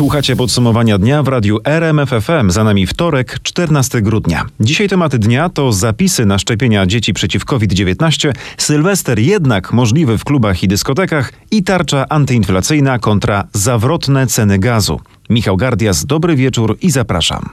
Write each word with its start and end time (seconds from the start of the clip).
Słuchacie 0.00 0.36
podsumowania 0.36 0.98
dnia 0.98 1.22
w 1.22 1.28
radiu 1.28 1.58
RMFFM. 1.64 2.50
Za 2.50 2.64
nami 2.64 2.86
wtorek, 2.86 3.38
14 3.42 4.02
grudnia. 4.02 4.44
Dzisiaj 4.60 4.88
tematy 4.88 5.18
dnia 5.18 5.48
to 5.48 5.72
zapisy 5.72 6.26
na 6.26 6.38
szczepienia 6.38 6.86
dzieci 6.86 7.12
przeciw 7.12 7.44
COVID-19, 7.44 8.32
Sylwester 8.58 9.18
jednak 9.18 9.72
możliwy 9.72 10.18
w 10.18 10.24
klubach 10.24 10.62
i 10.62 10.68
dyskotekach 10.68 11.32
i 11.50 11.62
tarcza 11.62 12.08
antyinflacyjna 12.08 12.98
kontra 12.98 13.44
zawrotne 13.52 14.26
ceny 14.26 14.58
gazu. 14.58 15.00
Michał 15.30 15.56
Gardias, 15.56 16.06
dobry 16.06 16.36
wieczór 16.36 16.78
i 16.82 16.90
zapraszam. 16.90 17.48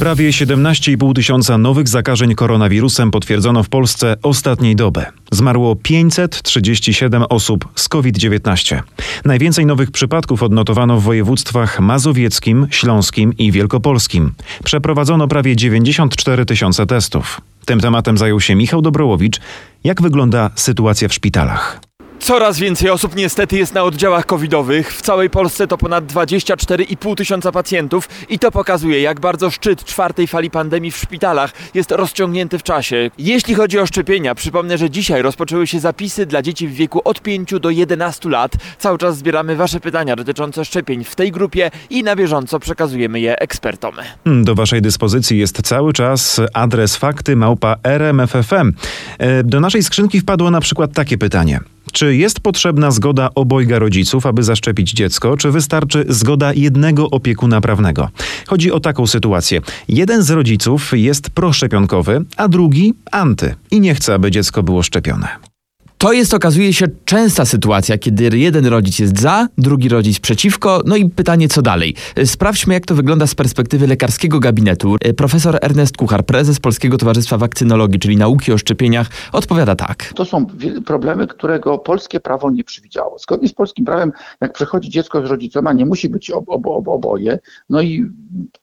Prawie 0.00 0.30
17,5 0.30 1.14
tysiąca 1.14 1.58
nowych 1.58 1.88
zakażeń 1.88 2.34
koronawirusem 2.34 3.10
potwierdzono 3.10 3.62
w 3.62 3.68
Polsce 3.68 4.16
ostatniej 4.22 4.76
doby. 4.76 5.04
Zmarło 5.32 5.76
537 5.76 7.22
osób 7.28 7.68
z 7.74 7.88
COVID-19. 7.88 8.82
Najwięcej 9.24 9.66
nowych 9.66 9.90
przypadków 9.90 10.42
odnotowano 10.42 11.00
w 11.00 11.02
województwach 11.02 11.80
mazowieckim, 11.80 12.66
śląskim 12.70 13.36
i 13.38 13.52
wielkopolskim. 13.52 14.32
Przeprowadzono 14.64 15.28
prawie 15.28 15.56
94 15.56 16.46
tysiące 16.46 16.86
testów. 16.86 17.40
Tym 17.64 17.80
tematem 17.80 18.18
zajął 18.18 18.40
się 18.40 18.54
Michał 18.54 18.82
Dobrołowicz. 18.82 19.40
Jak 19.84 20.02
wygląda 20.02 20.50
sytuacja 20.54 21.08
w 21.08 21.14
szpitalach? 21.14 21.89
Coraz 22.20 22.58
więcej 22.58 22.90
osób 22.90 23.16
niestety 23.16 23.58
jest 23.58 23.74
na 23.74 23.82
oddziałach 23.82 24.26
covidowych. 24.26 24.94
W 24.94 25.02
całej 25.02 25.30
Polsce 25.30 25.66
to 25.66 25.78
ponad 25.78 26.04
24,5 26.04 27.16
tysiąca 27.16 27.52
pacjentów 27.52 28.08
i 28.28 28.38
to 28.38 28.50
pokazuje, 28.50 29.00
jak 29.00 29.20
bardzo 29.20 29.50
szczyt 29.50 29.84
czwartej 29.84 30.26
fali 30.26 30.50
pandemii 30.50 30.90
w 30.90 30.96
szpitalach 30.96 31.52
jest 31.74 31.90
rozciągnięty 31.90 32.58
w 32.58 32.62
czasie. 32.62 33.10
Jeśli 33.18 33.54
chodzi 33.54 33.78
o 33.78 33.86
szczepienia, 33.86 34.34
przypomnę, 34.34 34.78
że 34.78 34.90
dzisiaj 34.90 35.22
rozpoczęły 35.22 35.66
się 35.66 35.80
zapisy 35.80 36.26
dla 36.26 36.42
dzieci 36.42 36.68
w 36.68 36.74
wieku 36.74 37.00
od 37.04 37.20
5 37.22 37.54
do 37.60 37.70
11 37.70 38.28
lat. 38.28 38.52
Cały 38.78 38.98
czas 38.98 39.18
zbieramy 39.18 39.56
Wasze 39.56 39.80
pytania 39.80 40.16
dotyczące 40.16 40.64
szczepień 40.64 41.04
w 41.04 41.14
tej 41.14 41.32
grupie 41.32 41.70
i 41.90 42.02
na 42.02 42.16
bieżąco 42.16 42.58
przekazujemy 42.58 43.20
je 43.20 43.38
ekspertom. 43.38 43.94
Do 44.26 44.54
Waszej 44.54 44.82
dyspozycji 44.82 45.38
jest 45.38 45.62
cały 45.62 45.92
czas 45.92 46.40
adres 46.54 46.96
fakty 46.96 47.36
małpa 47.36 47.76
rmf.fm. 47.82 48.72
E, 49.18 49.44
do 49.44 49.60
naszej 49.60 49.82
skrzynki 49.82 50.20
wpadło 50.20 50.50
na 50.50 50.60
przykład 50.60 50.92
takie 50.92 51.18
pytanie. 51.18 51.60
Czy 51.92 52.16
jest 52.16 52.40
potrzebna 52.40 52.90
zgoda 52.90 53.28
obojga 53.34 53.78
rodziców, 53.78 54.26
aby 54.26 54.42
zaszczepić 54.42 54.92
dziecko, 54.92 55.36
czy 55.36 55.50
wystarczy 55.50 56.04
zgoda 56.08 56.52
jednego 56.52 57.10
opiekuna 57.10 57.60
prawnego? 57.60 58.08
Chodzi 58.46 58.72
o 58.72 58.80
taką 58.80 59.06
sytuację. 59.06 59.60
Jeden 59.88 60.22
z 60.22 60.30
rodziców 60.30 60.92
jest 60.92 61.30
proszczepionkowy, 61.30 62.24
a 62.36 62.48
drugi 62.48 62.94
anty 63.12 63.54
i 63.70 63.80
nie 63.80 63.94
chce, 63.94 64.14
aby 64.14 64.30
dziecko 64.30 64.62
było 64.62 64.82
szczepione. 64.82 65.49
To 66.00 66.12
jest, 66.12 66.34
okazuje 66.34 66.72
się, 66.72 66.86
częsta 67.04 67.44
sytuacja, 67.44 67.98
kiedy 67.98 68.38
jeden 68.38 68.66
rodzic 68.66 68.98
jest 68.98 69.20
za, 69.20 69.48
drugi 69.58 69.88
rodzic 69.88 70.20
przeciwko. 70.20 70.82
No 70.86 70.96
i 70.96 71.10
pytanie, 71.10 71.48
co 71.48 71.62
dalej? 71.62 71.94
Sprawdźmy, 72.24 72.74
jak 72.74 72.86
to 72.86 72.94
wygląda 72.94 73.26
z 73.26 73.34
perspektywy 73.34 73.86
lekarskiego 73.86 74.40
gabinetu. 74.40 74.96
Profesor 75.16 75.58
Ernest 75.62 75.96
Kuchar, 75.96 76.24
prezes 76.24 76.60
Polskiego 76.60 76.98
Towarzystwa 76.98 77.38
Wakcynologii, 77.38 78.00
czyli 78.00 78.16
nauki 78.16 78.52
o 78.52 78.58
szczepieniach, 78.58 79.08
odpowiada 79.32 79.76
tak. 79.76 80.12
To 80.14 80.24
są 80.24 80.46
problemy, 80.86 81.26
którego 81.26 81.78
polskie 81.78 82.20
prawo 82.20 82.50
nie 82.50 82.64
przewidziało. 82.64 83.18
Zgodnie 83.18 83.48
z 83.48 83.52
polskim 83.52 83.84
prawem, 83.84 84.12
jak 84.40 84.52
przechodzi 84.52 84.90
dziecko 84.90 85.26
z 85.26 85.30
rodzicoma, 85.30 85.72
nie 85.72 85.86
musi 85.86 86.08
być 86.08 86.30
ob, 86.30 86.48
ob, 86.48 86.66
ob, 86.66 86.88
oboje. 86.88 87.38
No 87.70 87.80
i 87.80 88.06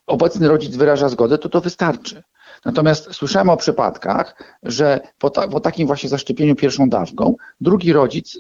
obecny 0.08 0.48
rodzic 0.48 0.76
wyraża 0.76 1.10
zgodę, 1.10 1.38
to 1.38 1.50
to 1.50 1.62
wystarczy. 1.62 2.24
Natomiast 2.66 3.14
słyszałem 3.14 3.50
o 3.50 3.58
przypadkach, 3.58 4.58
że 4.64 5.00
po, 5.20 5.30
ta, 5.30 5.48
po, 5.48 5.60
takim 5.60 5.88
właśnie 5.88 6.10
zaszczepieniu 6.10 6.56
pierwszą 6.56 6.90
dawką, 6.90 7.36
drugi 7.62 7.94
rodzic 7.94 8.36
y, 8.36 8.40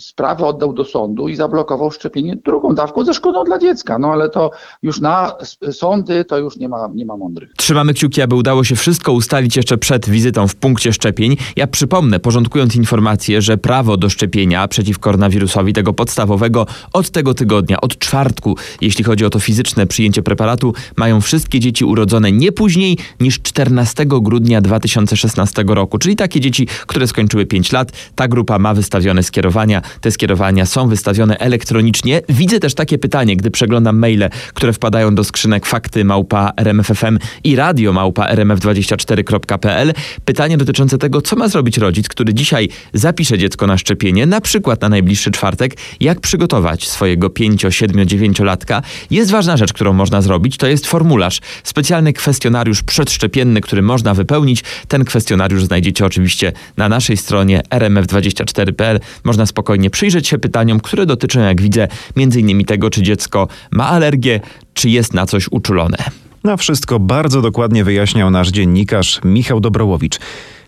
sprawę 0.00 0.46
oddał 0.46 0.72
do 0.72 0.84
sądu 0.84 1.28
i 1.28 1.36
zablokował 1.36 1.90
szczepienie 1.90 2.36
drugą 2.36 2.74
dawką 2.74 3.04
ze 3.04 3.14
szkodą 3.14 3.44
dla 3.44 3.58
dziecka. 3.58 3.98
No 3.98 4.12
ale 4.12 4.28
to 4.28 4.50
już 4.82 5.00
na 5.00 5.36
sądy 5.72 6.24
to 6.24 6.38
już 6.38 6.56
nie 6.56 6.68
ma, 6.68 6.88
nie 6.94 7.06
ma 7.06 7.16
mądrych. 7.16 7.52
Trzymamy 7.56 7.94
kciuki, 7.94 8.22
aby 8.22 8.34
udało 8.34 8.64
się 8.64 8.76
wszystko 8.76 9.12
ustalić 9.12 9.56
jeszcze 9.56 9.78
przed 9.78 10.08
wizytą 10.08 10.48
w 10.48 10.54
punkcie 10.54 10.92
szczepień. 10.92 11.36
Ja 11.56 11.66
przypomnę, 11.66 12.20
porządkując 12.20 12.76
informację, 12.76 13.42
że 13.42 13.58
prawo 13.58 13.96
do 13.96 14.10
szczepienia 14.10 14.68
przeciw 14.68 14.98
koronawirusowi, 14.98 15.72
tego 15.72 15.92
podstawowego, 15.92 16.66
od 16.92 17.10
tego 17.10 17.34
tygodnia, 17.34 17.80
od 17.80 17.98
czwartku, 17.98 18.56
jeśli 18.80 19.04
chodzi 19.04 19.24
o 19.24 19.30
to 19.30 19.38
fizyczne 19.38 19.86
przyjęcie 19.86 20.22
preparatu, 20.22 20.74
mają 20.96 21.20
wszystkie 21.20 21.60
dzieci 21.60 21.84
urodzone 21.84 22.32
nie 22.32 22.52
później 22.52 22.98
niż 23.22 23.42
14 23.42 24.06
grudnia 24.06 24.60
2016 24.60 25.64
roku, 25.66 25.98
czyli 25.98 26.16
takie 26.16 26.40
dzieci, 26.40 26.66
które 26.86 27.06
skończyły 27.06 27.46
5 27.46 27.72
lat. 27.72 27.92
Ta 28.14 28.28
grupa 28.28 28.58
ma 28.58 28.74
wystawione 28.74 29.22
skierowania. 29.22 29.82
Te 30.00 30.10
skierowania 30.10 30.66
są 30.66 30.88
wystawione 30.88 31.38
elektronicznie. 31.38 32.22
Widzę 32.28 32.60
też 32.60 32.74
takie 32.74 32.98
pytanie, 32.98 33.36
gdy 33.36 33.50
przeglądam 33.50 33.98
maile, 33.98 34.28
które 34.54 34.72
wpadają 34.72 35.14
do 35.14 35.24
skrzynek 35.24 35.66
fakty 35.66 36.04
małpa 36.04 36.52
rmf.fm 36.56 37.18
i 37.44 37.56
radio 37.56 37.92
małpa 37.92 38.34
rmf24.pl. 38.34 39.92
Pytanie 40.24 40.56
dotyczące 40.56 40.98
tego, 40.98 41.22
co 41.22 41.36
ma 41.36 41.48
zrobić 41.48 41.78
rodzic, 41.78 42.08
który 42.08 42.34
dzisiaj 42.34 42.68
zapisze 42.92 43.38
dziecko 43.38 43.66
na 43.66 43.78
szczepienie, 43.78 44.26
na 44.26 44.40
przykład 44.40 44.80
na 44.80 44.88
najbliższy 44.88 45.30
czwartek, 45.30 45.76
jak 46.00 46.20
przygotować 46.20 46.88
swojego 46.88 47.30
5, 47.30 47.66
7, 47.70 48.06
9 48.06 48.40
latka. 48.40 48.82
Jest 49.10 49.30
ważna 49.30 49.56
rzecz, 49.56 49.72
którą 49.72 49.92
można 49.92 50.22
zrobić, 50.22 50.56
to 50.56 50.66
jest 50.66 50.86
formularz, 50.86 51.40
specjalny 51.64 52.12
kwestionariusz 52.12 52.82
przed 52.82 53.10
przedszczepienny, 53.12 53.60
który 53.60 53.82
można 53.82 54.14
wypełnić. 54.14 54.64
Ten 54.88 55.04
kwestionariusz 55.04 55.64
znajdziecie 55.64 56.06
oczywiście 56.06 56.52
na 56.76 56.88
naszej 56.88 57.16
stronie 57.16 57.62
rmf24.pl. 57.70 59.00
Można 59.24 59.46
spokojnie 59.46 59.90
przyjrzeć 59.90 60.28
się 60.28 60.38
pytaniom, 60.38 60.80
które 60.80 61.06
dotyczą, 61.06 61.40
jak 61.40 61.60
widzę, 61.62 61.88
m.in. 62.16 62.64
tego, 62.64 62.90
czy 62.90 63.02
dziecko 63.02 63.48
ma 63.70 63.88
alergię, 63.88 64.40
czy 64.74 64.90
jest 64.90 65.14
na 65.14 65.26
coś 65.26 65.48
uczulone. 65.50 65.98
Na 66.44 66.56
wszystko 66.56 66.98
bardzo 66.98 67.42
dokładnie 67.42 67.84
wyjaśniał 67.84 68.30
nasz 68.30 68.48
dziennikarz 68.48 69.20
Michał 69.24 69.60
Dobrołowicz. 69.60 70.18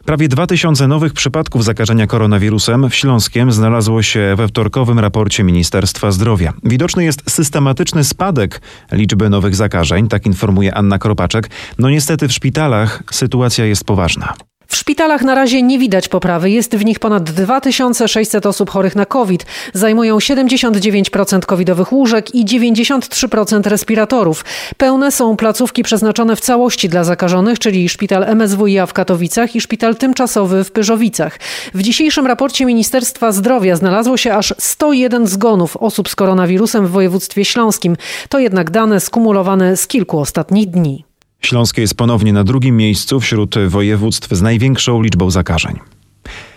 Prawie 0.05 0.29
2000 0.29 0.89
nowych 0.89 1.13
przypadków 1.13 1.65
zakażenia 1.65 2.07
koronawirusem 2.07 2.91
w 2.91 2.95
Śląskiem 2.95 3.53
znalazło 3.53 4.03
się 4.03 4.35
we 4.37 4.49
wtorkowym 4.49 4.99
raporcie 4.99 5.45
Ministerstwa 5.45 6.11
Zdrowia. 6.11 6.53
Widoczny 6.65 7.05
jest 7.05 7.31
systematyczny 7.31 8.05
spadek 8.05 8.61
liczby 8.93 9.31
nowych 9.31 9.55
zakażeń, 9.57 10.09
tak 10.09 10.27
informuje 10.27 10.75
Anna 10.75 10.99
Kropaczek. 10.99 11.51
No 11.79 11.91
niestety 11.91 12.29
w 12.29 12.33
szpitalach 12.33 13.03
sytuacja 13.11 13.65
jest 13.65 13.85
poważna. 13.85 14.35
W 14.67 14.77
szpitalach 14.77 15.23
na 15.23 15.35
razie 15.35 15.63
nie 15.63 15.79
widać 15.79 16.09
poprawy. 16.09 16.51
Jest 16.51 16.77
w 16.77 16.85
nich 16.85 16.99
ponad 16.99 17.23
2600 17.23 18.47
osób 18.47 18.71
chorych 18.71 18.97
na 18.97 19.07
COVID. 19.07 19.47
Zajmują 19.73 20.19
79% 20.19 21.41
covidowych 21.41 21.93
łóżek 21.93 22.35
i 22.35 22.45
93% 22.45 23.69
respiratorów. 23.69 24.45
Pełne 24.77 25.13
są 25.13 25.37
placówki 25.37 25.83
przeznaczone 25.83 26.37
w 26.37 26.41
całości 26.41 26.89
dla 26.89 27.05
zakażonych, 27.05 27.59
czyli 27.59 27.89
szpital 27.89 28.25
MSWiA 28.37 28.87
w 28.87 28.93
Katowicach 28.93 29.57
i 29.57 29.61
szpital 29.61 29.97
tymczasowy 29.97 30.65
w 30.65 30.73
Pyrzowicach. 30.73 31.39
W 31.75 31.83
dzisiejszym 31.83 32.27
raporcie 32.27 32.67
Ministerstwa 32.67 33.33
Zdrowia 33.33 33.77
znalazło 33.77 34.17
się 34.17 34.35
aż 34.35 34.55
101 34.59 35.27
zgonów 35.27 35.77
osób 35.77 36.09
z 36.09 36.15
koronawirusem 36.15 36.87
w 36.87 36.91
województwie 36.91 37.45
śląskim. 37.45 37.97
To 38.29 38.39
jednak 38.39 38.71
dane 38.71 39.01
skumulowane 39.01 39.77
z 39.77 39.87
kilku 39.87 40.19
ostatnich 40.19 40.71
dni. 40.71 41.05
Śląskie 41.44 41.81
jest 41.81 41.94
ponownie 41.94 42.32
na 42.32 42.44
drugim 42.44 42.77
miejscu 42.77 43.21
wśród 43.21 43.55
województw 43.69 44.28
z 44.31 44.43
największą 44.43 45.03
liczbą 45.03 45.31
zakażeń. 45.31 45.78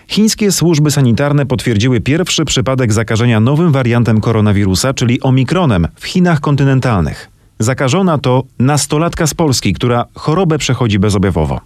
Chińskie 0.08 0.52
służby 0.52 0.92
sanitarne 0.92 1.46
potwierdziły 1.46 2.02
pierwszy 2.02 2.46
przypadek 2.46 2.94
zakażenia 2.94 3.40
nowym 3.40 3.72
wariantem 3.72 4.22
koronawirusa, 4.22 4.94
czyli 4.94 5.22
omikronem, 5.22 5.88
w 5.96 6.06
Chinach 6.06 6.40
kontynentalnych. 6.40 7.30
Zakażona 7.60 8.18
to 8.18 8.44
nastolatka 8.60 9.28
z 9.28 9.34
Polski, 9.34 9.74
która 9.74 10.06
chorobę 10.16 10.58
przechodzi 10.58 11.00
bezobjawowo. 11.00 11.62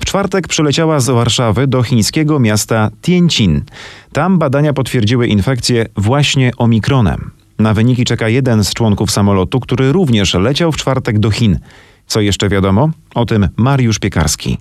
W 0.00 0.04
czwartek 0.04 0.48
przyleciała 0.48 1.00
z 1.00 1.10
Warszawy 1.10 1.66
do 1.66 1.82
chińskiego 1.82 2.38
miasta 2.38 2.90
Tianjin. 3.02 3.62
Tam 4.12 4.38
badania 4.38 4.72
potwierdziły 4.72 5.26
infekcję 5.26 5.86
właśnie 5.96 6.50
omikronem. 6.58 7.30
Na 7.58 7.74
wyniki 7.74 8.04
czeka 8.04 8.28
jeden 8.28 8.64
z 8.64 8.74
członków 8.74 9.10
samolotu, 9.10 9.60
który 9.60 9.92
również 9.92 10.34
leciał 10.34 10.72
w 10.72 10.76
czwartek 10.76 11.18
do 11.18 11.30
Chin. 11.30 11.58
Co 12.08 12.20
jeszcze 12.20 12.48
wiadomo? 12.48 12.90
O 13.14 13.24
tym 13.24 13.48
Mariusz 13.56 13.98
Piekarski. 13.98 14.58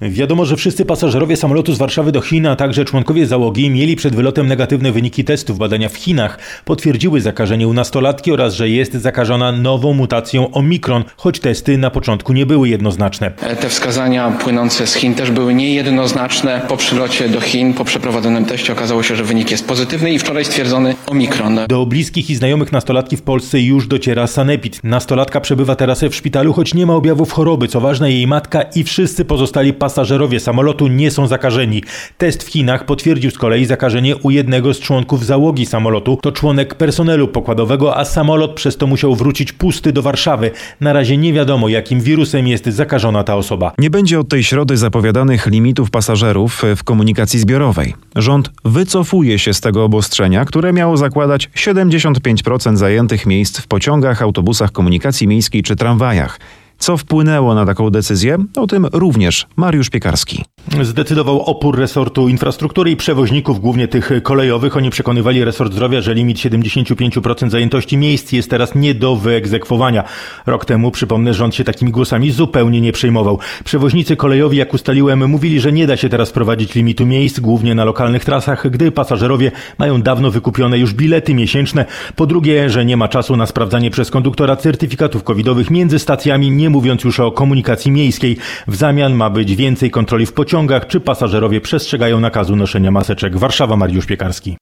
Wiadomo, 0.00 0.44
że 0.44 0.56
wszyscy 0.56 0.84
pasażerowie 0.84 1.36
samolotu 1.36 1.74
z 1.74 1.78
Warszawy 1.78 2.12
do 2.12 2.20
Chin, 2.20 2.46
a 2.46 2.56
także 2.56 2.84
członkowie 2.84 3.26
załogi 3.26 3.70
mieli 3.70 3.96
przed 3.96 4.16
wylotem 4.16 4.46
negatywne 4.46 4.92
wyniki 4.92 5.24
testów. 5.24 5.58
Badania 5.58 5.88
w 5.88 5.96
Chinach 5.96 6.38
potwierdziły 6.64 7.20
zakażenie 7.20 7.68
u 7.68 7.72
nastolatki 7.72 8.32
oraz, 8.32 8.54
że 8.54 8.68
jest 8.68 8.94
zakażona 8.94 9.52
nową 9.52 9.92
mutacją 9.92 10.50
Omikron, 10.50 11.04
choć 11.16 11.40
testy 11.40 11.78
na 11.78 11.90
początku 11.90 12.32
nie 12.32 12.46
były 12.46 12.68
jednoznaczne. 12.68 13.30
Te 13.60 13.68
wskazania 13.68 14.30
płynące 14.30 14.86
z 14.86 14.94
Chin 14.94 15.14
też 15.14 15.30
były 15.30 15.54
niejednoznaczne. 15.54 16.62
Po 16.68 16.76
przylocie 16.76 17.28
do 17.28 17.40
Chin, 17.40 17.74
po 17.74 17.84
przeprowadzonym 17.84 18.44
teście 18.44 18.72
okazało 18.72 19.02
się, 19.02 19.16
że 19.16 19.24
wynik 19.24 19.50
jest 19.50 19.68
pozytywny 19.68 20.12
i 20.12 20.18
wczoraj 20.18 20.44
stwierdzony 20.44 20.94
Omikron. 21.06 21.58
Do 21.68 21.86
bliskich 21.86 22.30
i 22.30 22.34
znajomych 22.34 22.72
nastolatki 22.72 23.16
w 23.16 23.22
Polsce 23.22 23.60
już 23.60 23.86
dociera 23.86 24.26
sanepid. 24.26 24.80
Nastolatka 24.84 25.40
przebywa 25.40 25.76
teraz 25.76 26.04
w 26.04 26.14
szpitalu, 26.14 26.52
choć 26.52 26.74
nie 26.74 26.86
ma 26.86 26.94
objawów 26.94 27.32
choroby. 27.32 27.68
Co 27.68 27.80
ważne, 27.80 28.12
jej 28.12 28.26
matka 28.26 28.62
i 28.62 28.84
wszyscy 28.84 29.24
pozostali 29.24 29.72
pacjenci 29.72 29.85
pasażerowie 29.86 30.40
samolotu 30.40 30.88
nie 30.88 31.10
są 31.10 31.26
zakażeni. 31.26 31.82
Test 32.18 32.42
w 32.42 32.48
Chinach 32.48 32.86
potwierdził 32.86 33.30
z 33.30 33.38
kolei 33.38 33.64
zakażenie 33.64 34.16
u 34.16 34.30
jednego 34.30 34.74
z 34.74 34.80
członków 34.80 35.24
załogi 35.26 35.66
samolotu. 35.66 36.18
To 36.22 36.32
członek 36.32 36.74
personelu 36.74 37.28
pokładowego, 37.28 37.96
a 37.96 38.04
samolot 38.04 38.54
przez 38.54 38.76
to 38.76 38.86
musiał 38.86 39.14
wrócić 39.14 39.52
pusty 39.52 39.92
do 39.92 40.02
Warszawy. 40.02 40.50
Na 40.80 40.92
razie 40.92 41.16
nie 41.16 41.32
wiadomo, 41.32 41.68
jakim 41.68 42.00
wirusem 42.00 42.46
jest 42.46 42.66
zakażona 42.66 43.24
ta 43.24 43.36
osoba. 43.36 43.72
Nie 43.78 43.90
będzie 43.90 44.20
od 44.20 44.28
tej 44.28 44.44
środy 44.44 44.76
zapowiadanych 44.76 45.46
limitów 45.46 45.90
pasażerów 45.90 46.62
w 46.76 46.84
komunikacji 46.84 47.38
zbiorowej. 47.40 47.94
Rząd 48.16 48.50
wycofuje 48.64 49.38
się 49.38 49.54
z 49.54 49.60
tego 49.60 49.84
obostrzenia, 49.84 50.44
które 50.44 50.72
miało 50.72 50.96
zakładać 50.96 51.48
75% 51.56 52.76
zajętych 52.76 53.26
miejsc 53.26 53.60
w 53.60 53.66
pociągach, 53.66 54.22
autobusach 54.22 54.72
komunikacji 54.72 55.28
miejskiej 55.28 55.62
czy 55.62 55.76
tramwajach. 55.76 56.38
Co 56.78 56.96
wpłynęło 56.96 57.54
na 57.54 57.66
taką 57.66 57.90
decyzję? 57.90 58.38
O 58.56 58.66
tym 58.66 58.86
również 58.92 59.46
Mariusz 59.56 59.90
Piekarski. 59.90 60.44
Zdecydował 60.82 61.42
opór 61.42 61.78
resortu 61.78 62.28
infrastruktury 62.28 62.90
i 62.90 62.96
przewoźników, 62.96 63.60
głównie 63.60 63.88
tych 63.88 64.10
kolejowych. 64.22 64.76
Oni 64.76 64.90
przekonywali 64.90 65.44
resort 65.44 65.72
zdrowia, 65.72 66.00
że 66.00 66.14
limit 66.14 66.38
75% 66.38 67.50
zajętości 67.50 67.96
miejsc 67.96 68.32
jest 68.32 68.50
teraz 68.50 68.74
nie 68.74 68.94
do 68.94 69.16
wyegzekwowania. 69.16 70.04
Rok 70.46 70.64
temu, 70.64 70.90
przypomnę, 70.90 71.34
rząd 71.34 71.54
się 71.54 71.64
takimi 71.64 71.90
głosami 71.90 72.30
zupełnie 72.30 72.80
nie 72.80 72.92
przejmował. 72.92 73.38
Przewoźnicy 73.64 74.16
kolejowi, 74.16 74.56
jak 74.56 74.74
ustaliłem, 74.74 75.28
mówili, 75.30 75.60
że 75.60 75.72
nie 75.72 75.86
da 75.86 75.96
się 75.96 76.08
teraz 76.08 76.30
wprowadzić 76.30 76.74
limitu 76.74 77.06
miejsc, 77.06 77.40
głównie 77.40 77.74
na 77.74 77.84
lokalnych 77.84 78.24
trasach, 78.24 78.70
gdy 78.70 78.92
pasażerowie 78.92 79.52
mają 79.78 80.02
dawno 80.02 80.30
wykupione 80.30 80.78
już 80.78 80.94
bilety 80.94 81.34
miesięczne. 81.34 81.84
Po 82.16 82.26
drugie, 82.26 82.70
że 82.70 82.84
nie 82.84 82.96
ma 82.96 83.08
czasu 83.08 83.36
na 83.36 83.46
sprawdzanie 83.46 83.90
przez 83.90 84.10
konduktora 84.10 84.56
certyfikatów 84.56 85.24
covidowych 85.24 85.70
między 85.70 85.98
stacjami, 85.98 86.50
nie 86.50 86.70
mówiąc 86.70 87.04
już 87.04 87.20
o 87.20 87.30
komunikacji 87.30 87.90
miejskiej. 87.90 88.36
W 88.66 88.76
zamian 88.76 89.14
ma 89.14 89.30
być 89.30 89.56
więcej 89.56 89.90
kontroli 89.90 90.26
w 90.26 90.32
pociągach, 90.56 90.86
czy 90.86 91.00
pasażerowie 91.00 91.60
przestrzegają 91.60 92.20
nakazu 92.20 92.56
noszenia 92.56 92.90
maseczek. 92.90 93.36
Warszawa, 93.36 93.76
Mariusz 93.76 94.06
Piekarski. 94.06 94.56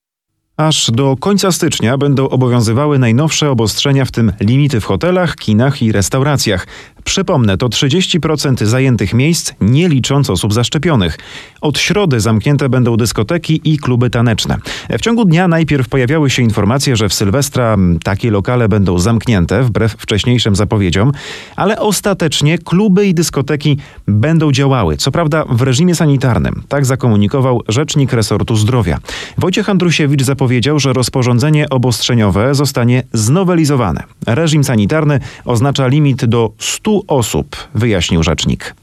Aż 0.56 0.90
do 0.90 1.16
końca 1.20 1.52
stycznia 1.52 1.98
będą 1.98 2.28
obowiązywały 2.28 2.98
najnowsze 2.98 3.50
obostrzenia, 3.50 4.04
w 4.04 4.10
tym 4.10 4.32
limity 4.40 4.80
w 4.80 4.84
hotelach, 4.84 5.36
kinach 5.36 5.82
i 5.82 5.92
restauracjach. 5.92 6.66
Przypomnę, 7.04 7.56
to 7.56 7.68
30% 7.68 8.64
zajętych 8.64 9.14
miejsc, 9.14 9.52
nie 9.60 9.88
licząc 9.88 10.30
osób 10.30 10.52
zaszczepionych. 10.52 11.18
Od 11.60 11.78
środy 11.78 12.20
zamknięte 12.20 12.68
będą 12.68 12.96
dyskoteki 12.96 13.60
i 13.64 13.78
kluby 13.78 14.10
taneczne. 14.10 14.56
W 14.90 15.00
ciągu 15.00 15.24
dnia 15.24 15.48
najpierw 15.48 15.88
pojawiały 15.88 16.30
się 16.30 16.42
informacje, 16.42 16.96
że 16.96 17.08
w 17.08 17.14
Sylwestra 17.14 17.76
takie 18.04 18.30
lokale 18.30 18.68
będą 18.68 18.98
zamknięte, 18.98 19.62
wbrew 19.62 19.92
wcześniejszym 19.92 20.56
zapowiedziom, 20.56 21.12
ale 21.56 21.80
ostatecznie 21.80 22.58
kluby 22.58 23.06
i 23.06 23.14
dyskoteki 23.14 23.76
będą 24.08 24.52
działały. 24.52 24.96
Co 24.96 25.10
prawda 25.10 25.44
w 25.48 25.62
reżimie 25.62 25.94
sanitarnym. 25.94 26.62
Tak 26.68 26.86
zakomunikował 26.86 27.62
rzecznik 27.68 28.12
resortu 28.12 28.56
zdrowia. 28.56 28.98
Wojciech 29.38 29.68
Andrusiewicz 29.68 30.22
zapowiedział, 30.22 30.78
że 30.78 30.92
rozporządzenie 30.92 31.70
obostrzeniowe 31.70 32.54
zostanie 32.54 33.02
znowelizowane. 33.12 34.02
Reżim 34.26 34.64
sanitarny 34.64 35.20
oznacza 35.44 35.86
limit 35.86 36.24
do 36.24 36.52
100 36.58 36.93
osób, 37.06 37.56
wyjaśnił 37.74 38.22
rzecznik. 38.22 38.74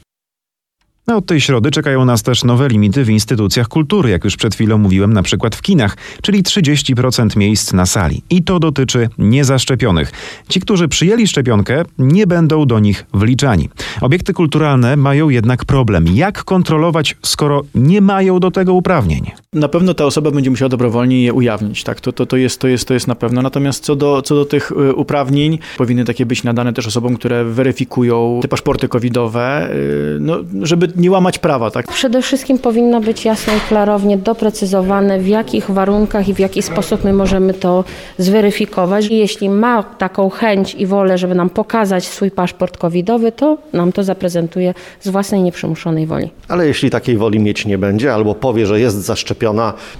A 1.06 1.16
od 1.16 1.26
tej 1.26 1.40
środy 1.40 1.70
czekają 1.70 2.04
nas 2.04 2.22
też 2.22 2.44
nowe 2.44 2.68
limity 2.68 3.04
w 3.04 3.10
instytucjach 3.10 3.68
kultury, 3.68 4.10
jak 4.10 4.24
już 4.24 4.36
przed 4.36 4.54
chwilą 4.54 4.78
mówiłem, 4.78 5.12
na 5.12 5.22
przykład 5.22 5.56
w 5.56 5.62
kinach, 5.62 5.96
czyli 6.22 6.42
30% 6.42 7.36
miejsc 7.36 7.72
na 7.72 7.86
sali. 7.86 8.22
I 8.30 8.42
to 8.42 8.58
dotyczy 8.58 9.08
niezaszczepionych. 9.18 10.12
Ci, 10.48 10.60
którzy 10.60 10.88
przyjęli 10.88 11.26
szczepionkę, 11.26 11.82
nie 11.98 12.26
będą 12.26 12.66
do 12.66 12.78
nich 12.78 13.06
wliczani. 13.14 13.68
Obiekty 14.00 14.32
kulturalne 14.32 14.96
mają 14.96 15.28
jednak 15.28 15.64
problem. 15.64 16.06
Jak 16.08 16.44
kontrolować, 16.44 17.16
skoro 17.22 17.62
nie 17.74 18.00
mają 18.00 18.40
do 18.40 18.50
tego 18.50 18.74
uprawnień? 18.74 19.41
Na 19.54 19.68
pewno 19.68 19.94
ta 19.94 20.04
osoba 20.04 20.30
będzie 20.30 20.50
musiała 20.50 20.68
dobrowolnie 20.68 21.22
je 21.22 21.32
ujawnić, 21.32 21.84
tak, 21.84 22.00
to, 22.00 22.12
to, 22.12 22.26
to, 22.26 22.36
jest, 22.36 22.60
to, 22.60 22.68
jest, 22.68 22.88
to 22.88 22.94
jest 22.94 23.08
na 23.08 23.14
pewno. 23.14 23.42
Natomiast 23.42 23.84
co 23.84 23.96
do, 23.96 24.22
co 24.22 24.34
do 24.34 24.44
tych 24.44 24.72
y, 24.72 24.94
uprawnień, 24.94 25.58
powinny 25.78 26.04
takie 26.04 26.26
być 26.26 26.44
nadane 26.44 26.72
też 26.72 26.86
osobom, 26.86 27.16
które 27.16 27.44
weryfikują 27.44 28.40
te 28.42 28.48
paszporty 28.48 28.88
covidowe, 28.88 29.68
y, 29.72 30.16
no, 30.20 30.38
żeby 30.62 30.88
nie 30.96 31.10
łamać 31.10 31.38
prawa, 31.38 31.70
tak? 31.70 31.86
Przede 31.86 32.22
wszystkim 32.22 32.58
powinno 32.58 33.00
być 33.00 33.24
jasno 33.24 33.52
i 33.56 33.60
klarownie 33.68 34.18
doprecyzowane, 34.18 35.20
w 35.20 35.28
jakich 35.28 35.70
warunkach 35.70 36.28
i 36.28 36.34
w 36.34 36.38
jaki 36.38 36.62
sposób 36.62 37.04
my 37.04 37.12
możemy 37.12 37.54
to 37.54 37.84
zweryfikować. 38.18 39.06
I 39.06 39.16
jeśli 39.16 39.50
ma 39.50 39.82
taką 39.82 40.30
chęć 40.30 40.74
i 40.74 40.86
wolę, 40.86 41.18
żeby 41.18 41.34
nam 41.34 41.50
pokazać 41.50 42.06
swój 42.06 42.30
paszport 42.30 42.76
covidowy, 42.76 43.32
to 43.32 43.58
nam 43.72 43.92
to 43.92 44.04
zaprezentuje 44.04 44.74
z 45.00 45.08
własnej 45.08 45.42
nieprzymuszonej 45.42 46.06
woli. 46.06 46.30
Ale 46.48 46.66
jeśli 46.66 46.90
takiej 46.90 47.16
woli 47.16 47.38
mieć 47.38 47.66
nie 47.66 47.78
będzie, 47.78 48.14
albo 48.14 48.34
powie, 48.34 48.66
że 48.66 48.80
jest 48.80 48.96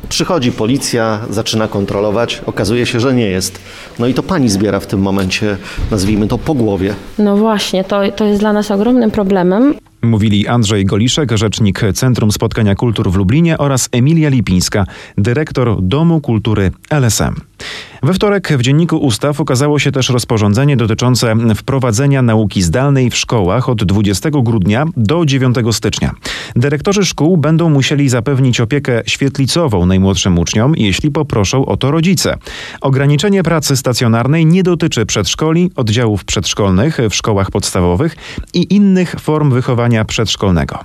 przychodzi 0.09 0.53
policja, 0.53 1.21
zaczyna 1.31 1.69
kontrolować, 1.69 2.43
okazuje 2.47 2.87
się, 2.87 3.00
że 3.00 3.15
nie 3.15 3.27
jest. 3.27 3.59
No 3.99 4.06
i 4.06 4.15
to 4.15 4.23
pani 4.23 4.49
zbiera 4.49 4.81
w 4.81 4.87
tym 4.87 5.00
momencie, 5.00 5.56
nazwijmy 5.91 6.29
to, 6.29 6.39
po 6.39 6.55
głowie. 6.55 6.94
No 7.19 7.37
właśnie, 7.37 7.85
to, 7.85 8.00
to 8.17 8.25
jest 8.25 8.41
dla 8.41 8.53
nas 8.53 8.71
ogromnym 8.71 9.11
problemem. 9.11 9.75
Mówili 10.03 10.49
Andrzej 10.49 10.85
Goliszek, 10.85 11.33
rzecznik 11.35 11.81
Centrum 11.95 12.33
Spotkania 12.33 12.75
Kultur 12.75 13.11
w 13.11 13.17
Lublinie 13.17 13.59
oraz 13.59 13.89
Emilia 13.93 14.29
Lipińska, 14.29 14.87
dyrektor 15.19 15.83
Domu 15.83 16.21
Kultury 16.21 16.71
LSM. 16.91 17.35
We 18.03 18.15
wtorek 18.15 18.49
w 18.59 18.63
Dzienniku 18.63 18.97
Ustaw 18.97 19.41
ukazało 19.41 19.79
się 19.79 19.93
też 19.93 20.09
rozporządzenie 20.09 20.77
dotyczące 20.77 21.35
wprowadzenia 21.55 22.23
nauki 22.23 22.63
zdalnej 22.63 23.11
w 23.11 23.17
szkołach 23.17 23.69
od 23.69 23.85
20 23.85 24.31
grudnia 24.31 24.85
do 24.97 25.27
9 25.27 25.57
stycznia. 25.73 26.11
Dyrektorzy 26.57 27.05
szkół 27.05 27.37
będą 27.37 27.71
musieli 27.71 28.09
zapewnić 28.09 28.61
opiekę 28.61 29.03
świetlicową 29.07 29.87
najmłodszym 29.87 30.39
uczniom, 30.39 30.75
jeśli 30.77 31.11
poproszą 31.11 31.67
o 31.67 31.77
to 31.77 31.91
rodzice. 31.91 32.37
Ograniczenie 32.81 33.43
pracy 33.43 33.77
stacjonarnej 33.77 34.47
nie 34.47 34.63
dotyczy 34.63 35.07
przedszkoli, 35.07 35.71
oddziałów 35.77 36.25
przedszkolnych 36.25 36.99
w 37.11 37.15
szkołach 37.15 37.51
podstawowych 37.51 38.17
i 38.55 38.75
innych 38.75 39.15
form 39.21 39.51
wychowania 39.51 39.92
przedszkolnego. 40.05 40.79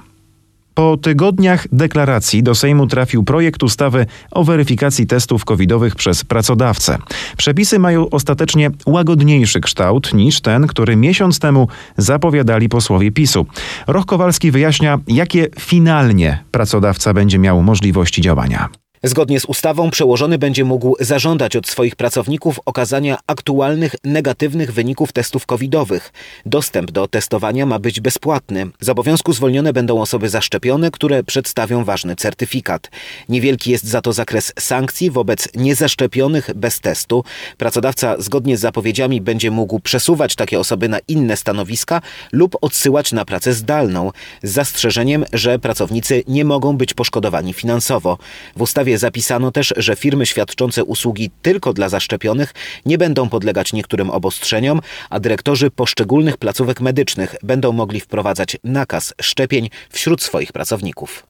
Po 0.78 0.98
tygodniach 0.98 1.68
deklaracji 1.72 2.44
do 2.44 2.56
Sejmu 2.56 2.88
trafił 2.88 3.24
projekt 3.24 3.64
ustawy 3.64 4.06
o 4.32 4.44
weryfikacji 4.44 5.08
testów 5.08 5.46
covidowych 5.46 5.96
przez 5.96 6.24
pracodawcę. 6.24 6.98
Przepisy 7.38 7.80
mają 7.80 8.10
ostatecznie 8.10 8.70
łagodniejszy 8.86 9.62
kształt 9.62 10.14
niż 10.14 10.42
ten, 10.42 10.68
który 10.68 10.96
miesiąc 10.96 11.40
temu 11.40 11.68
zapowiadali 11.98 12.70
posłowie 12.70 13.12
PiSu. 13.12 13.46
Roch 13.88 14.06
Kowalski 14.06 14.52
wyjaśnia, 14.52 15.00
jakie 15.08 15.48
finalnie 15.60 16.44
pracodawca 16.52 17.14
będzie 17.14 17.40
miał 17.40 17.64
możliwości 17.64 18.22
działania. 18.22 18.70
Zgodnie 19.04 19.40
z 19.40 19.46
ustawą 19.46 19.92
przełożony 19.92 20.38
będzie 20.38 20.66
mógł 20.66 20.96
zażądać 21.00 21.56
od 21.56 21.68
swoich 21.68 21.96
pracowników 21.96 22.60
okazania 22.66 23.18
aktualnych 23.28 23.96
negatywnych 24.04 24.74
wyników 24.74 25.12
testów 25.12 25.46
covidowych. 25.46 26.14
Dostęp 26.46 26.92
do 26.92 27.08
testowania 27.08 27.66
ma 27.66 27.80
być 27.80 28.00
bezpłatny. 28.00 28.68
Z 28.80 28.90
obowiązku 28.90 29.34
zwolnione 29.34 29.74
będą 29.74 30.02
osoby 30.02 30.30
zaszczepione, 30.30 30.92
które 30.92 31.24
przedstawią 31.24 31.84
ważny 31.84 32.16
certyfikat. 32.16 32.92
Niewielki 33.30 33.72
jest 33.72 33.86
za 33.86 34.02
to 34.02 34.14
zakres 34.14 34.54
sankcji 34.60 35.12
wobec 35.12 35.50
niezaszczepionych 35.56 36.50
bez 36.56 36.80
testu. 36.80 37.24
Pracodawca 37.58 38.16
zgodnie 38.20 38.58
z 38.58 38.60
zapowiedziami 38.60 39.22
będzie 39.22 39.52
mógł 39.52 39.80
przesuwać 39.80 40.36
takie 40.36 40.60
osoby 40.60 40.90
na 40.90 41.00
inne 41.08 41.38
stanowiska 41.38 42.02
lub 42.32 42.58
odsyłać 42.62 43.12
na 43.12 43.26
pracę 43.26 43.54
zdalną, 43.54 44.12
z 44.44 44.52
zastrzeżeniem, 44.52 45.26
że 45.34 45.60
pracownicy 45.60 46.24
nie 46.28 46.46
mogą 46.46 46.78
być 46.78 46.94
poszkodowani 46.94 47.54
finansowo. 47.54 48.18
W 48.56 48.62
ustawie 48.62 48.87
zapisano 48.96 49.52
też, 49.52 49.74
że 49.78 49.96
firmy 49.96 50.26
świadczące 50.26 50.84
usługi 50.84 51.32
tylko 51.42 51.74
dla 51.74 51.90
zaszczepionych 51.90 52.54
nie 52.86 52.98
będą 52.98 53.30
podlegać 53.30 53.74
niektórym 53.74 54.10
obostrzeniom, 54.10 54.82
a 55.10 55.20
dyrektorzy 55.20 55.72
poszczególnych 55.72 56.38
placówek 56.38 56.82
medycznych 56.82 57.36
będą 57.44 57.72
mogli 57.72 58.00
wprowadzać 58.00 58.58
nakaz 58.64 59.14
szczepień 59.22 59.70
wśród 59.90 60.22
swoich 60.22 60.52
pracowników. 60.52 61.24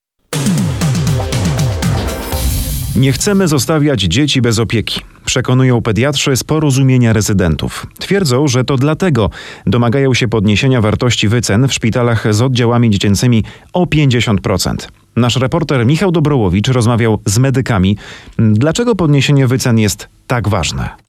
Nie 2.98 3.12
chcemy 3.12 3.48
zostawiać 3.48 4.02
dzieci 4.02 4.42
bez 4.42 4.60
opieki. 4.60 5.02
Przekonują 5.26 5.82
pediatrzy 5.82 6.38
z 6.38 6.44
porozumienia 6.44 7.14
rezydentów. 7.14 7.88
Twierdzą, 8.00 8.48
że 8.48 8.64
to 8.64 8.78
dlatego 8.78 9.30
domagają 9.66 10.14
się 10.14 10.28
podniesienia 10.28 10.82
wartości 10.82 11.28
wycen 11.28 11.68
w 11.68 11.74
szpitalach 11.74 12.34
z 12.34 12.42
oddziałami 12.42 12.90
dziecięcymi 12.90 13.44
o 13.74 13.86
50%. 13.86 14.76
Nasz 15.18 15.36
reporter 15.36 15.86
Michał 15.86 16.12
Dobrołowicz 16.12 16.68
rozmawiał 16.68 17.20
z 17.26 17.40
medykami. 17.40 17.98
Dlaczego 18.40 18.96
podniesienie 18.96 19.48
wycen 19.48 19.80
jest 19.80 20.10
tak 20.28 20.50
ważne? 20.50 21.07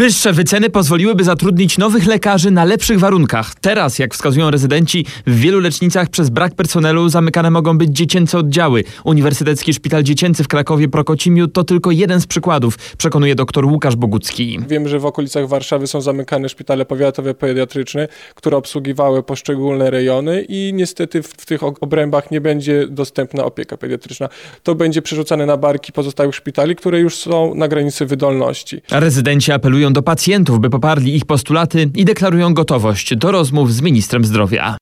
Wyższe 0.00 0.32
wyceny 0.32 0.70
pozwoliłyby 0.70 1.24
zatrudnić 1.24 1.78
nowych 1.78 2.06
lekarzy 2.06 2.50
na 2.50 2.64
lepszych 2.64 2.98
warunkach. 2.98 3.54
Teraz, 3.60 3.98
jak 3.98 4.14
wskazują 4.14 4.50
rezydenci, 4.50 5.06
w 5.26 5.40
wielu 5.40 5.60
lecznicach 5.60 6.08
przez 6.08 6.30
brak 6.30 6.54
personelu 6.54 7.08
zamykane 7.08 7.50
mogą 7.50 7.78
być 7.78 7.90
dziecięce 7.90 8.38
oddziały. 8.38 8.84
Uniwersytecki 9.04 9.74
Szpital 9.74 10.02
Dziecięcy 10.02 10.44
w 10.44 10.48
Krakowie 10.48 10.88
Prokocimiu 10.88 11.48
to 11.48 11.64
tylko 11.64 11.90
jeden 11.90 12.20
z 12.20 12.26
przykładów, 12.26 12.76
przekonuje 12.98 13.34
dr 13.34 13.64
Łukasz 13.64 13.96
Bogucki. 13.96 14.58
Wiem, 14.68 14.88
że 14.88 14.98
w 14.98 15.06
okolicach 15.06 15.48
Warszawy 15.48 15.86
są 15.86 16.00
zamykane 16.00 16.48
szpitale 16.48 16.84
powiatowe 16.84 17.34
pediatryczne, 17.34 18.08
które 18.34 18.56
obsługiwały 18.56 19.22
poszczególne 19.22 19.90
rejony 19.90 20.44
i 20.48 20.72
niestety 20.74 21.22
w, 21.22 21.26
w 21.26 21.46
tych 21.46 21.60
obrębach 21.62 22.30
nie 22.30 22.40
będzie 22.40 22.86
dostępna 22.88 23.44
opieka 23.44 23.76
pediatryczna. 23.76 24.28
To 24.62 24.74
będzie 24.74 25.02
przerzucane 25.02 25.46
na 25.46 25.56
barki 25.56 25.92
pozostałych 25.92 26.34
szpitali, 26.34 26.76
które 26.76 27.00
już 27.00 27.16
są 27.16 27.54
na 27.54 27.68
granicy 27.68 28.06
wydolności. 28.06 28.82
A 28.90 29.00
rezydenci 29.00 29.52
apelują 29.52 29.89
do 29.92 30.02
pacjentów, 30.02 30.60
by 30.60 30.70
poparli 30.70 31.16
ich 31.16 31.24
postulaty 31.24 31.90
i 31.94 32.04
deklarują 32.04 32.54
gotowość 32.54 33.16
do 33.16 33.32
rozmów 33.32 33.74
z 33.74 33.82
ministrem 33.82 34.24
zdrowia. 34.24 34.76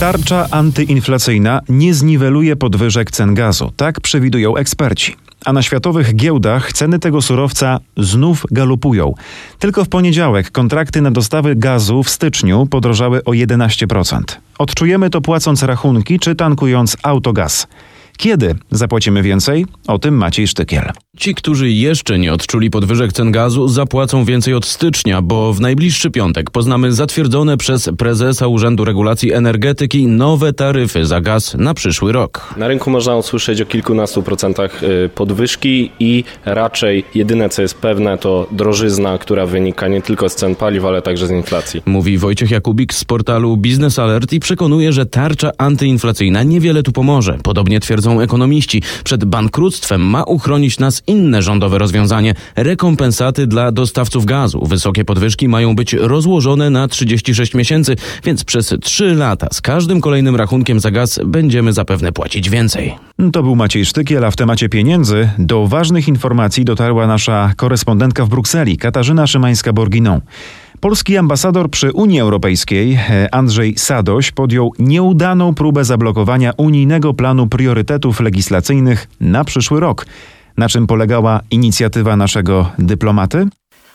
Tarcza 0.00 0.46
antyinflacyjna 0.50 1.60
nie 1.68 1.94
zniweluje 1.94 2.56
podwyżek 2.56 3.10
cen 3.10 3.34
gazu, 3.34 3.72
tak 3.76 4.00
przewidują 4.00 4.56
eksperci. 4.56 5.16
A 5.44 5.52
na 5.52 5.62
światowych 5.62 6.16
giełdach 6.16 6.72
ceny 6.72 6.98
tego 6.98 7.22
surowca 7.22 7.80
znów 7.96 8.44
galopują. 8.50 9.14
Tylko 9.58 9.84
w 9.84 9.88
poniedziałek 9.88 10.50
kontrakty 10.50 11.00
na 11.00 11.10
dostawy 11.10 11.56
gazu 11.56 12.02
w 12.02 12.10
styczniu 12.10 12.66
podrożały 12.66 13.24
o 13.24 13.30
11%. 13.30 14.20
Odczujemy 14.58 15.10
to 15.10 15.20
płacąc 15.20 15.62
rachunki 15.62 16.18
czy 16.18 16.34
tankując 16.34 16.96
autogaz. 17.02 17.66
Kiedy 18.20 18.54
zapłacimy 18.70 19.22
więcej? 19.22 19.66
O 19.86 19.98
tym 19.98 20.16
Maciej 20.16 20.48
Sztykiel. 20.48 20.90
Ci, 21.16 21.34
którzy 21.34 21.70
jeszcze 21.70 22.18
nie 22.18 22.32
odczuli 22.32 22.70
podwyżek 22.70 23.12
cen 23.12 23.32
gazu, 23.32 23.68
zapłacą 23.68 24.24
więcej 24.24 24.54
od 24.54 24.66
stycznia, 24.66 25.22
bo 25.22 25.52
w 25.52 25.60
najbliższy 25.60 26.10
piątek 26.10 26.50
poznamy 26.50 26.92
zatwierdzone 26.92 27.56
przez 27.56 27.90
prezesa 27.98 28.46
Urzędu 28.46 28.84
Regulacji 28.84 29.32
Energetyki 29.32 30.06
nowe 30.06 30.52
taryfy 30.52 31.06
za 31.06 31.20
gaz 31.20 31.54
na 31.54 31.74
przyszły 31.74 32.12
rok. 32.12 32.54
Na 32.56 32.68
rynku 32.68 32.90
można 32.90 33.16
usłyszeć 33.16 33.60
o 33.60 33.66
kilkunastu 33.66 34.22
procentach 34.22 34.82
y, 34.82 35.10
podwyżki 35.14 35.90
i 36.00 36.24
raczej 36.44 37.04
jedyne 37.14 37.48
co 37.48 37.62
jest 37.62 37.74
pewne 37.74 38.18
to 38.18 38.46
drożyzna, 38.52 39.18
która 39.18 39.46
wynika 39.46 39.88
nie 39.88 40.02
tylko 40.02 40.28
z 40.28 40.34
cen 40.34 40.54
paliw, 40.54 40.84
ale 40.84 41.02
także 41.02 41.26
z 41.26 41.30
inflacji. 41.30 41.82
Mówi 41.86 42.18
Wojciech 42.18 42.50
Jakubik 42.50 42.94
z 42.94 43.04
portalu 43.04 43.56
Business 43.56 43.98
Alert 43.98 44.32
i 44.32 44.40
przekonuje, 44.40 44.92
że 44.92 45.06
tarcza 45.06 45.50
antyinflacyjna 45.58 46.42
niewiele 46.42 46.82
tu 46.82 46.92
pomoże. 46.92 47.38
Podobnie 47.42 47.80
twierdzą 47.80 48.09
ekonomiści. 48.18 48.82
Przed 49.04 49.24
bankructwem 49.24 50.00
ma 50.00 50.24
uchronić 50.24 50.78
nas 50.78 51.02
inne 51.06 51.42
rządowe 51.42 51.78
rozwiązanie 51.78 52.34
rekompensaty 52.56 53.46
dla 53.46 53.72
dostawców 53.72 54.24
gazu. 54.24 54.66
Wysokie 54.66 55.04
podwyżki 55.04 55.48
mają 55.48 55.76
być 55.76 55.92
rozłożone 55.92 56.70
na 56.70 56.88
36 56.88 57.54
miesięcy, 57.54 57.96
więc 58.24 58.44
przez 58.44 58.74
3 58.82 59.14
lata 59.14 59.46
z 59.52 59.60
każdym 59.60 60.00
kolejnym 60.00 60.36
rachunkiem 60.36 60.80
za 60.80 60.90
gaz 60.90 61.20
będziemy 61.26 61.72
zapewne 61.72 62.12
płacić 62.12 62.50
więcej. 62.50 62.94
To 63.32 63.42
był 63.42 63.56
Maciej 63.56 63.86
Sztykiel, 63.86 64.24
a 64.24 64.30
w 64.30 64.36
temacie 64.36 64.68
pieniędzy 64.68 65.30
do 65.38 65.66
ważnych 65.66 66.08
informacji 66.08 66.64
dotarła 66.64 67.06
nasza 67.06 67.52
korespondentka 67.56 68.24
w 68.24 68.28
Brukseli, 68.28 68.78
Katarzyna 68.78 69.24
Szymańska-Borginą. 69.24 70.20
Polski 70.80 71.16
ambasador 71.16 71.70
przy 71.70 71.92
Unii 71.92 72.20
Europejskiej, 72.20 72.94
e, 72.94 73.34
Andrzej 73.34 73.78
Sadoś, 73.78 74.30
podjął 74.30 74.72
nieudaną 74.78 75.54
próbę 75.54 75.84
zablokowania 75.84 76.52
unijnego 76.56 77.14
planu 77.14 77.46
priorytetów 77.46 78.20
legislacyjnych 78.20 79.06
na 79.20 79.44
przyszły 79.44 79.80
rok. 79.80 80.06
Na 80.56 80.68
czym 80.68 80.86
polegała 80.86 81.40
inicjatywa 81.50 82.16
naszego 82.16 82.70
dyplomaty? 82.78 83.48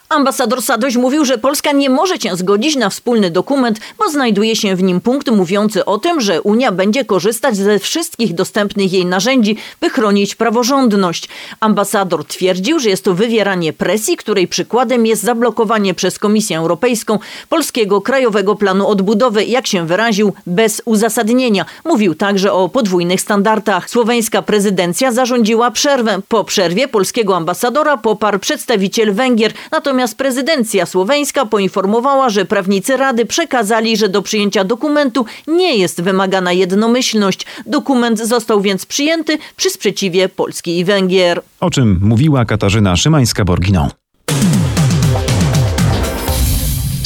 Ambasador 0.10 0.62
Sadoś 0.62 0.96
mówił, 0.96 1.26
że 1.26 1.38
Polska 1.38 1.72
nie 1.72 1.90
może 1.90 2.18
się 2.18 2.36
zgodzić 2.36 2.76
na 2.76 2.90
wspólny 2.90 3.32
dokument, 3.32 3.80
bo 4.00 4.10
znajduje 4.10 4.56
się 4.56 4.76
w 4.76 4.84
nim 4.84 5.02
punkt 5.02 5.32
mówiący 5.32 5.86
o 5.86 5.98
tym, 5.98 6.22
że 6.22 6.42
Unia 6.42 6.72
będzie 6.72 7.06
korzystać 7.06 7.58
ze 7.58 7.80
wszystkich 7.80 8.34
dostępnych 8.34 8.94
jej 8.94 9.06
narzędzi, 9.06 9.58
by 9.82 9.90
chronić 9.90 10.36
praworządność. 10.36 11.30
Ambasador 11.60 12.26
twierdził, 12.26 12.80
że 12.80 12.90
jest 12.90 13.04
to 13.04 13.14
wywieranie 13.14 13.74
presji, 13.74 14.18
której 14.18 14.48
przykładem 14.48 15.06
jest 15.06 15.24
zablokowanie 15.24 15.94
przez 15.94 16.20
Komisję 16.20 16.58
Europejską 16.58 17.20
polskiego 17.50 18.02
Krajowego 18.02 18.56
Planu 18.56 18.88
Odbudowy, 18.88 19.46
jak 19.46 19.68
się 19.68 19.88
wyraził, 19.88 20.34
bez 20.48 20.82
uzasadnienia. 20.86 21.66
Mówił 21.86 22.16
także 22.16 22.54
o 22.54 22.70
podwójnych 22.70 23.22
standardach. 23.22 23.90
Słoweńska 23.90 24.42
prezydencja 24.42 25.12
zarządziła 25.12 25.72
przerwę. 25.72 26.20
Po 26.28 26.44
przerwie 26.44 26.88
polskiego 26.88 27.36
ambasadora 27.36 27.98
poparł 27.98 28.40
przedstawiciel 28.40 29.14
Węgier, 29.14 29.54
natomiast 29.72 29.95
Natomiast 29.96 30.18
prezydencja 30.18 30.86
słoweńska 30.86 31.46
poinformowała, 31.46 32.30
że 32.30 32.46
prawnicy 32.46 32.98
Rady 32.98 33.26
przekazali, 33.26 33.98
że 33.98 34.10
do 34.10 34.22
przyjęcia 34.22 34.64
dokumentu 34.64 35.26
nie 35.48 35.78
jest 35.78 36.02
wymagana 36.02 36.54
jednomyślność. 36.54 37.46
Dokument 37.66 38.20
został 38.20 38.62
więc 38.62 38.86
przyjęty 38.86 39.38
przy 39.56 39.70
sprzeciwie 39.70 40.30
Polski 40.30 40.80
i 40.80 40.86
Węgier. 40.86 41.42
O 41.60 41.70
czym 41.70 42.00
mówiła 42.04 42.46
Katarzyna 42.46 42.94
Szymańska-Borginą. 42.94 44.05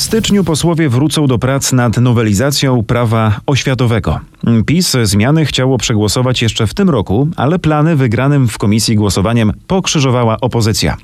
Styczniu 0.09 0.43
posłowie 0.43 0.89
wrócą 0.89 1.27
do 1.27 1.39
prac 1.39 1.71
nad 1.71 1.97
nowelizacją 1.97 2.83
prawa 2.83 3.39
oświatowego. 3.45 4.19
PiS 4.65 4.97
zmiany 5.03 5.45
chciało 5.45 5.77
przegłosować 5.77 6.41
jeszcze 6.41 6.67
w 6.67 6.73
tym 6.73 6.89
roku, 6.89 7.27
ale 7.35 7.59
plany 7.59 7.95
wygranym 7.95 8.47
w 8.47 8.57
komisji 8.57 8.95
głosowaniem 8.95 9.53
pokrzyżowała 9.67 10.37
opozycja. 10.41 10.97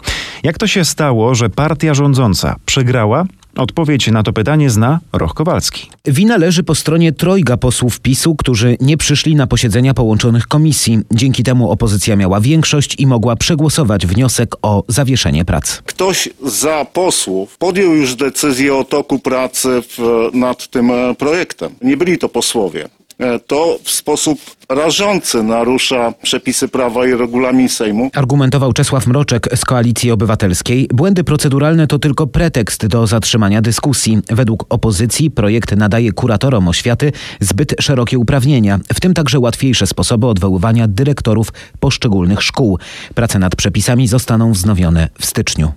Jak 0.44 0.58
to 0.58 0.68
się 0.68 0.86
stało, 0.86 1.36
że 1.36 1.50
partia 1.50 1.94
rządząca 1.94 2.56
przegrała? 2.66 3.26
Odpowiedź 3.56 4.08
na 4.08 4.24
to 4.24 4.34
pytanie 4.34 4.70
zna 4.70 5.00
Roch 5.14 5.34
Kowalski. 5.34 5.90
Wina 6.06 6.38
leży 6.38 6.64
po 6.64 6.76
stronie 6.76 7.12
trojga 7.12 7.58
posłów 7.58 8.00
PiSu, 8.00 8.36
którzy 8.36 8.78
nie 8.82 8.98
przyszli 8.98 9.36
na 9.36 9.48
posiedzenia 9.48 9.94
połączonych 9.94 10.48
komisji. 10.48 11.00
Dzięki 11.12 11.44
temu 11.44 11.72
opozycja 11.72 12.16
miała 12.16 12.40
większość 12.40 12.96
i 13.00 13.08
mogła 13.08 13.36
przegłosować 13.36 14.08
wniosek 14.08 14.56
o 14.62 14.84
zawieszenie 14.88 15.46
prac. 15.46 15.82
Ktoś 15.86 16.30
za 16.46 16.86
posłów 16.94 17.58
podjął 17.58 17.96
już 17.96 18.16
decyzję 18.16 18.76
o 18.76 18.84
toku 18.84 19.20
pracy 19.20 19.82
w, 19.82 20.30
nad 20.34 20.68
tym 20.68 20.92
e, 20.92 21.16
projektem. 21.16 21.76
Nie 21.82 21.98
byli 21.98 22.18
to 22.18 22.30
posłowie. 22.30 22.90
E, 23.20 23.40
to 23.40 23.80
w 23.84 23.92
sposób 23.92 24.40
rażący 24.70 25.44
narusza 25.44 26.14
przepisy 26.24 26.68
prawa 26.68 27.08
i 27.08 27.14
regulamin 27.14 27.70
Sejmu. 27.70 28.10
Argumentował 28.14 28.74
Czesław 28.74 29.08
Mroczek 29.08 29.50
z 29.56 29.66
Koalicji 29.66 30.12
Obywatelskiej. 30.12 30.88
Błędy 30.94 31.24
proceduralne 31.24 31.88
to 31.88 32.00
tylko 32.00 32.28
pretekst 32.28 32.86
do 32.86 33.08
zatrzymania 33.08 33.62
dyskusji. 33.62 34.20
Według 34.30 34.66
opozycji 34.70 35.32
projekt 35.32 35.72
nadaje 35.72 36.12
kuratorom 36.12 36.68
oświaty 36.68 37.12
zbyt 37.40 37.76
szerokie 37.80 38.20
uprawnienia, 38.20 38.80
w 38.94 39.00
tym 39.00 39.14
także 39.14 39.40
łatwiejsze 39.40 39.88
sposoby 39.88 40.28
odwoływania 40.28 40.88
dyrektorów 40.88 41.54
poszczególnych 41.80 42.44
szkół. 42.44 42.80
Prace 43.14 43.40
nad 43.40 43.56
przepisami 43.56 44.08
zostaną 44.08 44.52
wznowione 44.52 45.10
w 45.20 45.26
styczniu. 45.26 45.72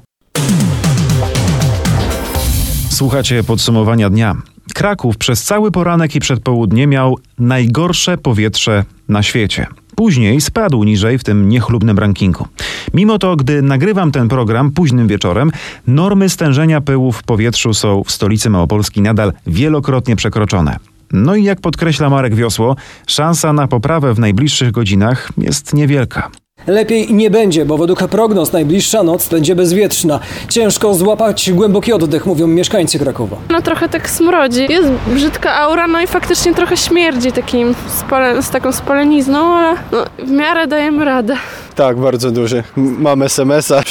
Słuchacie 2.90 3.44
podsumowania 3.44 4.10
dnia. 4.10 4.36
Kraków 4.74 5.16
przez 5.16 5.44
cały 5.44 5.70
poranek 5.70 6.14
i 6.14 6.20
przedpołudnie 6.20 6.86
miał 6.86 7.18
najgorsze 7.38 8.18
powietrze 8.18 8.84
na 9.08 9.22
świecie. 9.22 9.66
Później 9.96 10.40
spadł 10.40 10.84
niżej 10.84 11.18
w 11.18 11.24
tym 11.24 11.48
niechlubnym 11.48 11.98
rankingu. 11.98 12.46
Mimo 12.94 13.18
to, 13.18 13.36
gdy 13.36 13.62
nagrywam 13.62 14.12
ten 14.12 14.28
program 14.28 14.70
późnym 14.70 15.08
wieczorem, 15.08 15.50
normy 15.86 16.28
stężenia 16.28 16.80
pyłu 16.80 17.12
w 17.12 17.22
powietrzu 17.22 17.74
są 17.74 18.04
w 18.04 18.10
stolicy 18.10 18.50
Małopolski 18.50 19.00
nadal 19.00 19.32
wielokrotnie 19.46 20.16
przekroczone. 20.16 20.76
No 21.12 21.34
i 21.34 21.44
jak 21.44 21.60
podkreśla 21.60 22.10
Marek 22.10 22.34
Wiosło, 22.34 22.76
szansa 23.06 23.52
na 23.52 23.68
poprawę 23.68 24.14
w 24.14 24.18
najbliższych 24.18 24.70
godzinach 24.70 25.28
jest 25.38 25.74
niewielka. 25.74 26.30
Lepiej 26.68 27.14
nie 27.14 27.30
będzie, 27.30 27.64
bo 27.64 27.78
według 27.78 28.08
prognoz 28.08 28.52
najbliższa 28.52 29.02
noc 29.02 29.28
będzie 29.28 29.54
bezwietrzna. 29.54 30.20
Ciężko 30.48 30.94
złapać 30.94 31.52
głęboki 31.52 31.92
oddech, 31.92 32.26
mówią 32.26 32.46
mieszkańcy 32.46 32.98
Krakowa. 32.98 33.36
No 33.50 33.62
trochę 33.62 33.88
tak 33.88 34.10
smrodzi. 34.10 34.66
Jest 34.68 34.88
brzydka 35.14 35.54
aura, 35.54 35.86
no 35.86 36.00
i 36.00 36.06
faktycznie 36.06 36.54
trochę 36.54 36.76
śmierdzi 36.76 37.32
takim 37.32 37.74
spole, 37.88 38.42
z 38.42 38.50
taką 38.50 38.72
spolenizną, 38.72 39.38
ale 39.38 39.76
no, 39.92 40.04
w 40.26 40.30
miarę 40.30 40.66
dajemy 40.66 41.04
radę. 41.04 41.36
Tak, 41.74 41.98
bardzo 41.98 42.30
duży. 42.30 42.62
Mam 42.76 43.22
SMS-a 43.22 43.82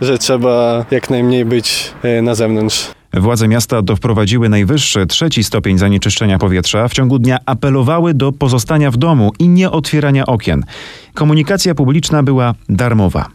że 0.00 0.18
trzeba 0.18 0.84
jak 0.90 1.10
najmniej 1.10 1.44
być 1.44 1.92
e, 2.02 2.22
na 2.22 2.34
zewnątrz. 2.34 2.90
Władze 3.16 3.48
miasta 3.48 3.82
doprowadziły 3.82 4.48
najwyższy 4.48 5.06
trzeci 5.06 5.44
stopień 5.44 5.78
zanieczyszczenia 5.78 6.38
powietrza. 6.38 6.88
W 6.88 6.92
ciągu 6.92 7.18
dnia 7.18 7.38
apelowały 7.46 8.14
do 8.14 8.32
pozostania 8.32 8.90
w 8.90 8.96
domu 8.96 9.32
i 9.38 9.48
nie 9.48 9.70
otwierania 9.70 10.26
okien. 10.26 10.64
Komunikacja 11.14 11.74
publiczna 11.74 12.22
była 12.22 12.54
darmowa. 12.68 13.28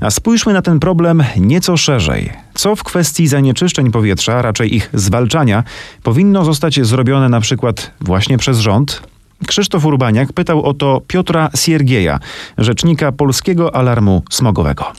A 0.00 0.10
spójrzmy 0.10 0.52
na 0.52 0.62
ten 0.62 0.80
problem 0.80 1.24
nieco 1.36 1.76
szerzej. 1.76 2.32
Co 2.54 2.76
w 2.76 2.84
kwestii 2.84 3.26
zanieczyszczeń 3.26 3.90
powietrza, 3.90 4.42
raczej 4.42 4.74
ich 4.74 4.90
zwalczania, 4.92 5.64
powinno 6.02 6.44
zostać 6.44 6.86
zrobione 6.86 7.28
na 7.28 7.40
przykład 7.40 7.90
właśnie 8.00 8.38
przez 8.38 8.58
rząd? 8.58 9.02
Krzysztof 9.46 9.84
Urbaniak 9.84 10.32
pytał 10.32 10.62
o 10.62 10.74
to 10.74 11.02
Piotra 11.06 11.50
Siergieja, 11.54 12.18
rzecznika 12.58 13.12
Polskiego 13.12 13.76
Alarmu 13.76 14.22
Smogowego. 14.30 14.92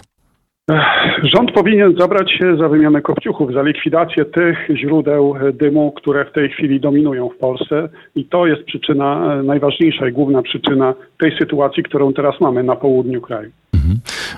Rząd 1.23 1.51
powinien 1.51 1.95
zabrać 1.99 2.31
się 2.31 2.57
za 2.57 2.69
wymianę 2.69 3.01
kopciuchów, 3.01 3.53
za 3.53 3.61
likwidację 3.61 4.25
tych 4.25 4.67
źródeł 4.75 5.35
dymu, 5.53 5.91
które 5.91 6.25
w 6.25 6.31
tej 6.31 6.49
chwili 6.49 6.79
dominują 6.79 7.29
w 7.29 7.37
Polsce 7.37 7.89
i 8.15 8.25
to 8.25 8.47
jest 8.47 8.63
przyczyna 8.63 9.35
najważniejsza 9.43 10.07
i 10.07 10.11
główna 10.11 10.41
przyczyna 10.41 10.93
tej 11.19 11.37
sytuacji, 11.37 11.83
którą 11.83 12.13
teraz 12.13 12.41
mamy 12.41 12.63
na 12.63 12.75
południu 12.75 13.21
kraju. 13.21 13.51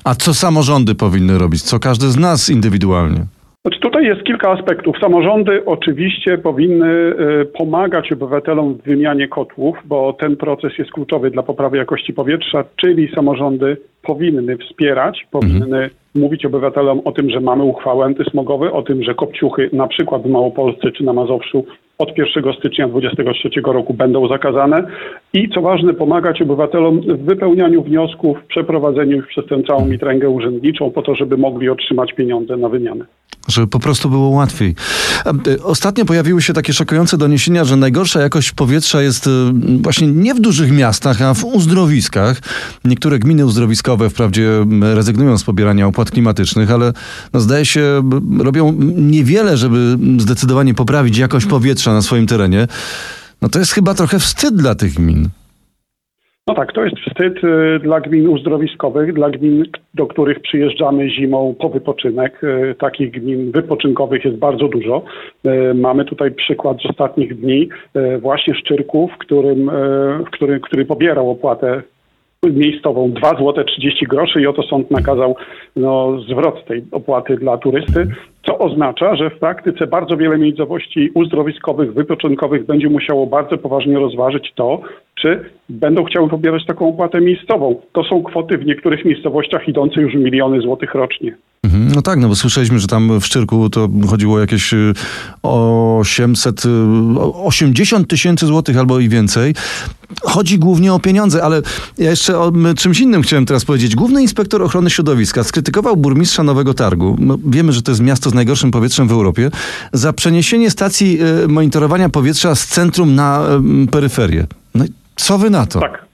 A 0.03 0.15
co 0.15 0.33
samorządy 0.33 0.95
powinny 0.95 1.37
robić? 1.37 1.61
Co 1.61 1.79
każdy 1.79 2.05
z 2.05 2.17
nas 2.17 2.49
indywidualnie? 2.49 3.19
Znaczy 3.65 3.79
tutaj 3.79 4.05
jest 4.05 4.23
kilka 4.23 4.51
aspektów. 4.51 4.95
Samorządy 5.01 5.65
oczywiście 5.65 6.37
powinny 6.37 6.87
y, 7.41 7.45
pomagać 7.45 8.11
obywatelom 8.11 8.73
w 8.73 8.81
wymianie 8.81 9.27
kotłów, 9.27 9.77
bo 9.85 10.13
ten 10.13 10.37
proces 10.37 10.77
jest 10.77 10.91
kluczowy 10.91 11.31
dla 11.31 11.43
poprawy 11.43 11.77
jakości 11.77 12.13
powietrza, 12.13 12.63
czyli 12.81 13.15
samorządy 13.15 13.77
powinny 14.01 14.57
wspierać, 14.57 15.27
powinny 15.31 15.89
mówić 16.17 16.45
obywatelom 16.45 17.01
o 17.05 17.11
tym, 17.11 17.29
że 17.29 17.39
mamy 17.39 17.63
uchwałę 17.63 18.05
antysmogowe, 18.05 18.71
o 18.71 18.81
tym, 18.81 19.03
że 19.03 19.15
kopciuchy 19.15 19.69
na 19.73 19.87
przykład 19.87 20.21
w 20.23 20.29
Małopolsce 20.29 20.91
czy 20.91 21.03
na 21.03 21.13
Mazowszu 21.13 21.65
od 21.97 22.17
1 22.17 22.53
stycznia 22.59 22.87
2023 22.87 23.61
roku 23.61 23.93
będą 23.93 24.27
zakazane 24.27 24.87
i 25.33 25.49
co 25.49 25.61
ważne 25.61 25.93
pomagać 25.93 26.41
obywatelom 26.41 27.01
w 27.01 27.25
wypełnianiu 27.25 27.83
wniosków, 27.83 28.37
w 28.37 28.47
przeprowadzeniu 28.47 29.17
już 29.17 29.27
przez 29.27 29.45
tę 29.45 29.63
całą 29.63 29.85
mitręgę 29.85 30.29
urzędniczą 30.29 30.91
po 30.91 31.01
to, 31.01 31.15
żeby 31.15 31.37
mogli 31.37 31.69
otrzymać 31.69 32.13
pieniądze 32.13 32.57
na 32.57 32.69
wymianę 32.69 33.05
żeby 33.47 33.67
po 33.67 33.79
prostu 33.79 34.09
było 34.09 34.29
łatwiej. 34.29 34.75
E, 35.25 35.63
ostatnio 35.63 36.05
pojawiły 36.05 36.41
się 36.41 36.53
takie 36.53 36.73
szokujące 36.73 37.17
doniesienia, 37.17 37.65
że 37.65 37.75
najgorsza 37.75 38.21
jakość 38.21 38.51
powietrza 38.51 39.01
jest 39.01 39.27
e, 39.27 39.29
właśnie 39.81 40.07
nie 40.07 40.35
w 40.35 40.39
dużych 40.39 40.71
miastach, 40.71 41.21
a 41.21 41.33
w 41.33 41.45
uzdrowiskach. 41.45 42.41
Niektóre 42.85 43.19
gminy 43.19 43.45
uzdrowiskowe 43.45 44.09
wprawdzie 44.09 44.49
rezygnują 44.81 45.37
z 45.37 45.43
pobierania 45.43 45.87
opłat 45.87 46.11
klimatycznych, 46.11 46.71
ale 46.71 46.93
no 47.33 47.39
zdaje 47.39 47.65
się 47.65 47.81
robią 48.39 48.73
niewiele, 48.95 49.57
żeby 49.57 49.97
zdecydowanie 50.17 50.73
poprawić 50.73 51.17
jakość 51.17 51.45
powietrza 51.45 51.86
na 51.93 52.01
swoim 52.01 52.27
terenie. 52.27 52.67
No 53.41 53.49
to 53.49 53.59
jest 53.59 53.73
chyba 53.73 53.93
trochę 53.93 54.19
wstyd 54.19 54.55
dla 54.55 54.75
tych 54.75 54.93
gmin. 54.93 55.29
No 56.47 56.53
tak, 56.53 56.73
to 56.73 56.83
jest 56.83 56.95
wstyd 56.97 57.43
y, 57.43 57.79
dla 57.79 58.01
gmin 58.01 58.27
uzdrowiskowych, 58.27 59.13
dla 59.13 59.29
gmin, 59.29 59.65
do 59.93 60.07
których 60.07 60.39
przyjeżdżamy 60.39 61.09
zimą 61.09 61.55
po 61.59 61.69
wypoczynek. 61.69 62.43
Y, 62.43 62.75
takich 62.79 63.11
gmin 63.11 63.51
wypoczynkowych 63.51 64.25
jest 64.25 64.37
bardzo 64.37 64.67
dużo. 64.67 65.03
Y, 65.45 65.73
mamy 65.73 66.05
tutaj 66.05 66.31
przykład 66.31 66.77
z 66.81 66.85
ostatnich 66.85 67.39
dni 67.39 67.69
właśnie 68.21 68.55
Szczyrków, 68.55 69.11
w 69.11 69.17
którym, 69.17 69.71
w 70.27 70.29
którym, 70.31 70.59
który 70.59 70.85
pobierał 70.85 71.31
opłatę 71.31 71.81
miejscową 72.43 73.11
2 73.11 73.29
zł 73.29 73.63
30 73.63 74.05
groszy 74.05 74.41
i 74.41 74.47
oto 74.47 74.63
sąd 74.63 74.91
nakazał 74.91 75.35
no, 75.75 76.19
zwrot 76.21 76.65
tej 76.65 76.85
opłaty 76.91 77.37
dla 77.37 77.57
turysty, 77.57 78.07
co 78.47 78.57
oznacza, 78.59 79.15
że 79.15 79.29
w 79.29 79.39
praktyce 79.39 79.87
bardzo 79.87 80.17
wiele 80.17 80.37
miejscowości 80.37 81.11
uzdrowiskowych, 81.13 81.93
wypoczynkowych 81.93 82.65
będzie 82.65 82.89
musiało 82.89 83.27
bardzo 83.27 83.57
poważnie 83.57 83.99
rozważyć 83.99 84.53
to, 84.55 84.81
czy 85.15 85.49
będą 85.69 86.03
chciały 86.03 86.29
pobierać 86.29 86.65
taką 86.65 86.89
opłatę 86.89 87.21
miejscową. 87.21 87.81
To 87.93 88.03
są 88.03 88.23
kwoty 88.23 88.57
w 88.57 88.65
niektórych 88.65 89.05
miejscowościach 89.05 89.67
idące 89.67 90.01
już 90.01 90.13
miliony 90.13 90.61
złotych 90.61 90.95
rocznie. 90.95 91.35
Mhm. 91.63 91.87
No 91.95 92.01
tak, 92.01 92.19
no 92.19 92.27
bo 92.27 92.35
słyszeliśmy, 92.35 92.79
że 92.79 92.87
tam 92.87 93.19
w 93.19 93.25
Szczyrku 93.25 93.69
to 93.69 93.89
chodziło 94.09 94.35
o 94.35 94.39
jakieś 94.39 94.73
800, 95.43 96.65
y, 96.65 96.69
80 97.43 98.03
y, 98.03 98.07
tysięcy 98.07 98.45
złotych 98.45 98.77
albo 98.77 98.99
i 98.99 99.09
więcej. 99.09 99.53
Chodzi 100.21 100.59
głównie 100.59 100.93
o 100.93 100.99
pieniądze, 100.99 101.43
ale 101.43 101.61
ja 101.97 102.09
jeszcze 102.09 102.39
o 102.39 102.51
czymś 102.77 102.99
innym 102.99 103.21
chciałem 103.21 103.45
teraz 103.45 103.65
powiedzieć. 103.65 103.95
Główny 103.95 104.21
inspektor 104.21 104.63
ochrony 104.63 104.89
środowiska 104.89 105.43
skrytykował 105.43 105.97
burmistrza 105.97 106.43
Nowego 106.43 106.73
Targu. 106.73 107.15
No, 107.19 107.37
wiemy, 107.45 107.71
że 107.71 107.81
to 107.81 107.91
jest 107.91 108.01
miasto 108.01 108.29
najgorszym 108.37 108.71
powietrzem 108.71 109.07
w 109.07 109.11
Europie, 109.11 109.49
za 109.93 110.13
przeniesienie 110.13 110.69
stacji 110.69 111.17
y, 111.43 111.47
monitorowania 111.47 112.09
powietrza 112.09 112.55
z 112.55 112.67
centrum 112.67 113.15
na 113.15 113.47
peryferię. 113.91 114.43
No 114.75 114.85
co 115.15 115.37
wy 115.37 115.49
na 115.49 115.65
to? 115.65 115.79
Tak. 115.79 116.07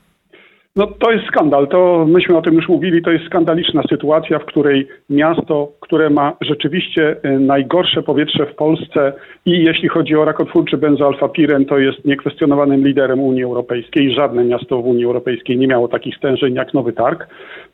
No 0.75 0.87
to 0.87 1.11
jest 1.11 1.27
skandal. 1.27 1.67
To 1.67 2.05
myśmy 2.09 2.37
o 2.37 2.41
tym 2.41 2.53
już 2.53 2.67
mówili. 2.67 3.01
To 3.01 3.11
jest 3.11 3.25
skandaliczna 3.25 3.83
sytuacja, 3.89 4.39
w 4.39 4.45
której 4.45 4.87
miasto, 5.09 5.71
które 5.79 6.09
ma 6.09 6.33
rzeczywiście 6.41 7.15
y, 7.25 7.39
najgorsze 7.39 8.03
powietrze 8.03 8.45
w 8.45 8.55
Polsce 8.55 9.13
i 9.45 9.51
jeśli 9.51 9.89
chodzi 9.89 10.15
o 10.15 10.25
rakotwórczy 10.25 10.77
benzoalfapiren, 10.77 11.65
to 11.65 11.77
jest 11.77 12.05
niekwestionowanym 12.05 12.87
liderem 12.87 13.19
Unii 13.19 13.43
Europejskiej. 13.43 14.13
Żadne 14.13 14.43
miasto 14.43 14.81
w 14.81 14.85
Unii 14.85 15.05
Europejskiej 15.05 15.57
nie 15.57 15.67
miało 15.67 15.87
takich 15.87 16.17
stężeń 16.17 16.53
jak 16.53 16.73
Nowy 16.73 16.93
Targ. 16.93 17.27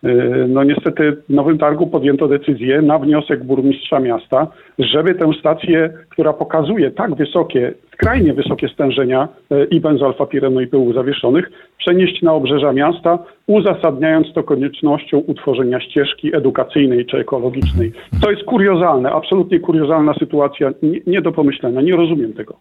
Y, 0.03 0.45
no 0.47 0.63
niestety 0.63 1.17
w 1.29 1.33
Nowym 1.33 1.57
Targu 1.57 1.87
podjęto 1.87 2.27
decyzję 2.27 2.81
na 2.81 2.99
wniosek 2.99 3.43
burmistrza 3.43 3.99
miasta, 3.99 4.47
żeby 4.79 5.15
tę 5.15 5.31
stację, 5.39 5.93
która 6.09 6.33
pokazuje 6.33 6.91
tak 6.91 7.15
wysokie 7.15 7.73
skrajnie 7.93 8.33
wysokie 8.33 8.69
stężenia 8.69 9.27
e, 9.51 9.63
i 9.63 9.79
benzoalfapirenu 9.79 10.61
i 10.61 10.67
pyłów 10.67 10.93
zawieszonych 10.93 11.51
przenieść 11.77 12.21
na 12.21 12.33
obrzeża 12.33 12.73
miasta, 12.73 13.19
uzasadniając 13.47 14.33
to 14.33 14.43
koniecznością 14.43 15.17
utworzenia 15.17 15.79
ścieżki 15.81 16.35
edukacyjnej 16.35 17.05
czy 17.05 17.17
ekologicznej. 17.17 17.91
To 18.21 18.31
jest 18.31 18.43
kuriozalne, 18.43 19.11
absolutnie 19.11 19.59
kuriozalna 19.59 20.13
sytuacja, 20.13 20.71
nie, 20.83 20.99
nie 21.07 21.21
do 21.21 21.31
pomyślenia, 21.31 21.81
nie 21.81 21.95
rozumiem 21.95 22.33
tego. 22.33 22.55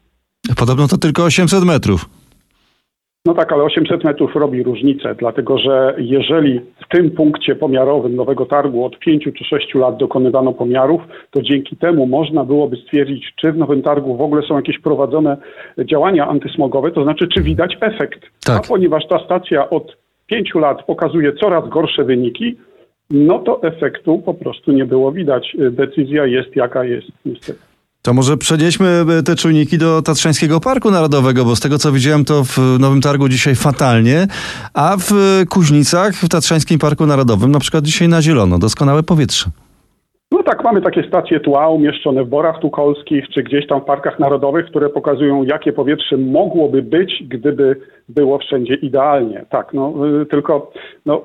Podobno 0.57 0.88
to 0.88 0.98
tylko 0.98 1.24
800 1.24 1.64
metrów. 1.64 2.09
No 3.26 3.35
tak, 3.35 3.52
ale 3.52 3.62
800 3.62 4.04
metrów 4.04 4.37
robi 4.37 4.62
różnicę, 4.62 5.14
dlatego 5.14 5.59
że 5.59 5.94
jeżeli 5.98 6.61
w 6.61 6.88
tym 6.96 7.11
punkcie 7.11 7.54
pomiarowym 7.54 8.16
Nowego 8.16 8.46
Targu 8.46 8.85
od 8.85 8.98
5 8.98 9.28
czy 9.38 9.44
6 9.44 9.74
lat 9.74 9.96
dokonywano 9.96 10.52
pomiarów, 10.52 11.00
to 11.31 11.42
dzięki 11.42 11.76
temu 11.76 12.07
można 12.07 12.44
byłoby 12.44 12.76
stwierdzić, 12.76 13.33
czy 13.40 13.52
w 13.52 13.57
Nowym 13.57 13.83
Targu 13.83 14.16
w 14.16 14.20
ogóle 14.20 14.42
są 14.42 14.57
jakieś 14.57 14.78
prowadzone 14.78 15.37
działania 15.85 16.28
antysmogowe, 16.28 16.90
to 16.90 17.02
znaczy, 17.02 17.28
czy 17.28 17.42
widać 17.42 17.76
efekt. 17.81 18.20
Tak. 18.44 18.57
A 18.64 18.68
ponieważ 18.68 19.09
ta 19.09 19.24
stacja 19.24 19.70
od 19.70 19.96
5 20.26 20.54
lat 20.54 20.83
pokazuje 20.87 21.33
coraz 21.33 21.68
gorsze 21.68 22.04
wyniki, 22.04 22.57
no 23.11 23.38
to 23.38 23.62
efektu 23.62 24.18
po 24.18 24.35
prostu 24.35 24.72
nie 24.72 24.85
było 24.87 25.12
widać. 25.12 25.57
Decyzja 25.70 26.26
jest 26.26 26.57
jaka 26.57 26.85
jest, 26.85 27.09
niestety. 27.26 27.67
To 28.03 28.15
może 28.15 28.37
przenieśmy 28.37 29.05
e, 29.19 29.23
te 29.23 29.37
czujniki 29.37 29.79
do 29.79 30.03
Tatrzańskiego 30.03 30.61
Parku 30.61 30.91
Narodowego, 30.91 31.45
bo 31.45 31.57
z 31.57 31.61
tego 31.61 31.79
co 31.79 31.93
widziałem 31.93 32.25
to 32.25 32.45
w 32.45 32.59
Nowym 32.79 33.01
Targu 33.01 33.29
dzisiaj 33.29 33.55
fatalnie, 33.55 34.27
a 34.75 34.97
w 35.01 35.43
Kuźnicach, 35.49 36.15
w 36.15 36.29
Tatrzańskim 36.29 36.79
Parku 36.79 37.07
Narodowym 37.07 37.51
na 37.51 37.61
przykład 37.61 37.85
dzisiaj 37.85 38.09
na 38.09 38.23
zielono, 38.23 38.59
doskonałe 38.59 39.03
powietrze. 39.03 39.51
No 40.33 40.43
tak, 40.43 40.64
mamy 40.64 40.81
takie 40.81 41.03
stacje 41.03 41.41
tła 41.41 41.69
umieszczone 41.69 42.25
w 42.25 42.29
Borach 42.29 42.59
Tukolskich, 42.61 43.29
czy 43.29 43.43
gdzieś 43.43 43.67
tam 43.67 43.81
w 43.81 43.85
parkach 43.85 44.19
narodowych, 44.19 44.67
które 44.67 44.88
pokazują, 44.88 45.43
jakie 45.43 45.73
powietrze 45.73 46.17
mogłoby 46.17 46.83
być, 46.83 47.25
gdyby 47.29 47.77
było 48.09 48.38
wszędzie 48.38 48.75
idealnie. 48.75 49.45
Tak, 49.51 49.73
no 49.75 49.95
y, 50.23 50.27
tylko 50.27 50.73
no, 51.07 51.23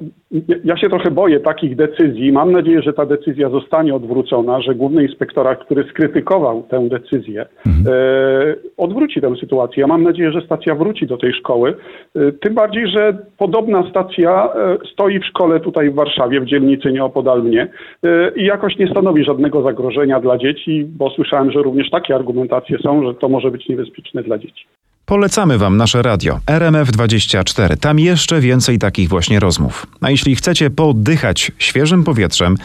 ja 0.63 0.77
się 0.77 0.89
trochę 0.89 1.11
boję 1.11 1.39
takich 1.39 1.75
decyzji. 1.75 2.31
Mam 2.31 2.51
nadzieję, 2.51 2.81
że 2.81 2.93
ta 2.93 3.05
decyzja 3.05 3.49
zostanie 3.49 3.95
odwrócona, 3.95 4.61
że 4.61 4.75
główny 4.75 5.03
inspektorat, 5.03 5.65
który 5.65 5.83
skrytykował 5.89 6.63
tę 6.63 6.89
decyzję, 6.89 7.45
mhm. 7.67 7.95
e, 7.95 8.55
odwróci 8.77 9.21
tę 9.21 9.35
sytuację. 9.39 9.81
Ja 9.81 9.87
mam 9.87 10.03
nadzieję, 10.03 10.31
że 10.31 10.41
stacja 10.41 10.75
wróci 10.75 11.07
do 11.07 11.17
tej 11.17 11.33
szkoły. 11.33 11.75
E, 12.15 12.31
tym 12.31 12.53
bardziej, 12.53 12.87
że 12.87 13.17
podobna 13.37 13.89
stacja 13.89 14.49
e, 14.53 14.77
stoi 14.93 15.19
w 15.19 15.25
szkole 15.25 15.59
tutaj 15.59 15.89
w 15.89 15.95
Warszawie, 15.95 16.41
w 16.41 16.45
dzielnicy 16.45 16.91
nieopodal 16.91 17.43
mnie 17.43 17.67
e, 18.03 18.31
i 18.35 18.45
jakoś 18.45 18.77
nie 18.77 18.87
stanowi 18.93 19.23
żadnego 19.23 19.63
zagrożenia 19.63 20.19
dla 20.19 20.37
dzieci, 20.37 20.85
bo 20.85 21.09
słyszałem, 21.09 21.51
że 21.51 21.61
również 21.61 21.89
takie 21.89 22.15
argumentacje 22.15 22.77
są, 22.79 23.03
że 23.03 23.13
to 23.13 23.29
może 23.29 23.51
być 23.51 23.69
niebezpieczne 23.69 24.23
dla 24.23 24.37
dzieci. 24.37 24.65
Polecamy 25.05 25.57
Wam 25.57 25.77
nasze 25.77 26.01
radio 26.01 26.39
RMF24. 26.47 27.77
Tam 27.77 27.99
jeszcze 27.99 28.39
więcej 28.39 28.79
takich 28.79 29.09
właśnie 29.09 29.39
rozmów. 29.39 29.87
A 30.01 30.09
jeśli 30.09 30.35
chcecie 30.35 30.69
poddychać 30.69 31.51
świeżym 31.57 32.03
powietrzem, 32.03 32.55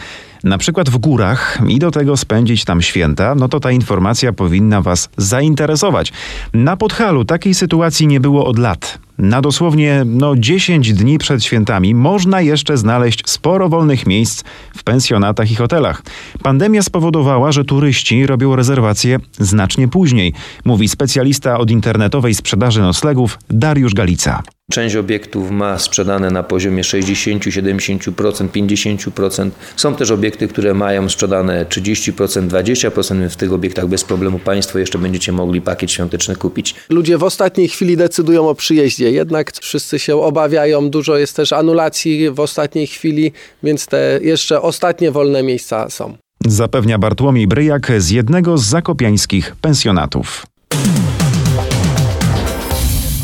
na 0.43 0.57
przykład 0.57 0.89
w 0.89 0.97
górach 0.97 1.59
i 1.67 1.79
do 1.79 1.91
tego 1.91 2.17
spędzić 2.17 2.65
tam 2.65 2.81
święta, 2.81 3.35
no 3.35 3.47
to 3.47 3.59
ta 3.59 3.71
informacja 3.71 4.33
powinna 4.33 4.81
Was 4.81 5.09
zainteresować. 5.17 6.13
Na 6.53 6.77
Podhalu 6.77 7.25
takiej 7.25 7.53
sytuacji 7.53 8.07
nie 8.07 8.19
było 8.19 8.45
od 8.45 8.59
lat. 8.59 8.99
Na 9.17 9.41
dosłownie 9.41 10.03
no 10.05 10.35
10 10.35 10.93
dni 10.93 11.17
przed 11.17 11.43
świętami 11.43 11.95
można 11.95 12.41
jeszcze 12.41 12.77
znaleźć 12.77 13.29
sporo 13.29 13.69
wolnych 13.69 14.07
miejsc 14.07 14.43
w 14.77 14.83
pensjonatach 14.83 15.51
i 15.51 15.55
hotelach. 15.55 16.01
Pandemia 16.43 16.83
spowodowała, 16.83 17.51
że 17.51 17.65
turyści 17.65 18.27
robią 18.27 18.55
rezerwacje 18.55 19.17
znacznie 19.39 19.87
później, 19.87 20.33
mówi 20.65 20.89
specjalista 20.89 21.57
od 21.57 21.71
internetowej 21.71 22.33
sprzedaży 22.33 22.81
noclegów 22.81 23.39
Dariusz 23.49 23.93
Galica. 23.93 24.43
Część 24.69 24.95
obiektów 24.95 25.51
ma 25.51 25.79
sprzedane 25.79 26.31
na 26.31 26.43
poziomie 26.43 26.83
60, 26.83 27.43
70%, 27.43 28.47
50%. 28.47 29.49
Są 29.75 29.95
też 29.95 30.11
obiekty, 30.11 30.47
które 30.47 30.73
mają 30.73 31.09
sprzedane 31.09 31.65
30%, 31.65 32.47
20%. 32.47 33.29
W 33.29 33.35
tych 33.35 33.53
obiektach 33.53 33.87
bez 33.87 34.03
problemu 34.03 34.39
Państwo 34.39 34.79
jeszcze 34.79 34.97
będziecie 34.97 35.31
mogli 35.31 35.61
pakiet 35.61 35.91
świąteczny 35.91 36.35
kupić. 36.35 36.75
Ludzie 36.89 37.17
w 37.17 37.23
ostatniej 37.23 37.67
chwili 37.67 37.97
decydują 37.97 38.49
o 38.49 38.55
przyjeździe, 38.55 39.11
jednak 39.11 39.51
wszyscy 39.61 39.99
się 39.99 40.15
obawiają. 40.21 40.89
Dużo 40.89 41.17
jest 41.17 41.35
też 41.35 41.53
anulacji 41.53 42.31
w 42.31 42.39
ostatniej 42.39 42.87
chwili, 42.87 43.31
więc 43.63 43.85
te 43.85 44.19
jeszcze 44.21 44.61
ostatnie 44.61 45.11
wolne 45.11 45.43
miejsca 45.43 45.89
są. 45.89 46.17
Zapewnia 46.45 46.97
Bartłomiej 46.97 47.47
Bryjak 47.47 47.91
z 47.97 48.09
jednego 48.09 48.57
z 48.57 48.65
zakopiańskich 48.65 49.55
pensjonatów. 49.61 50.45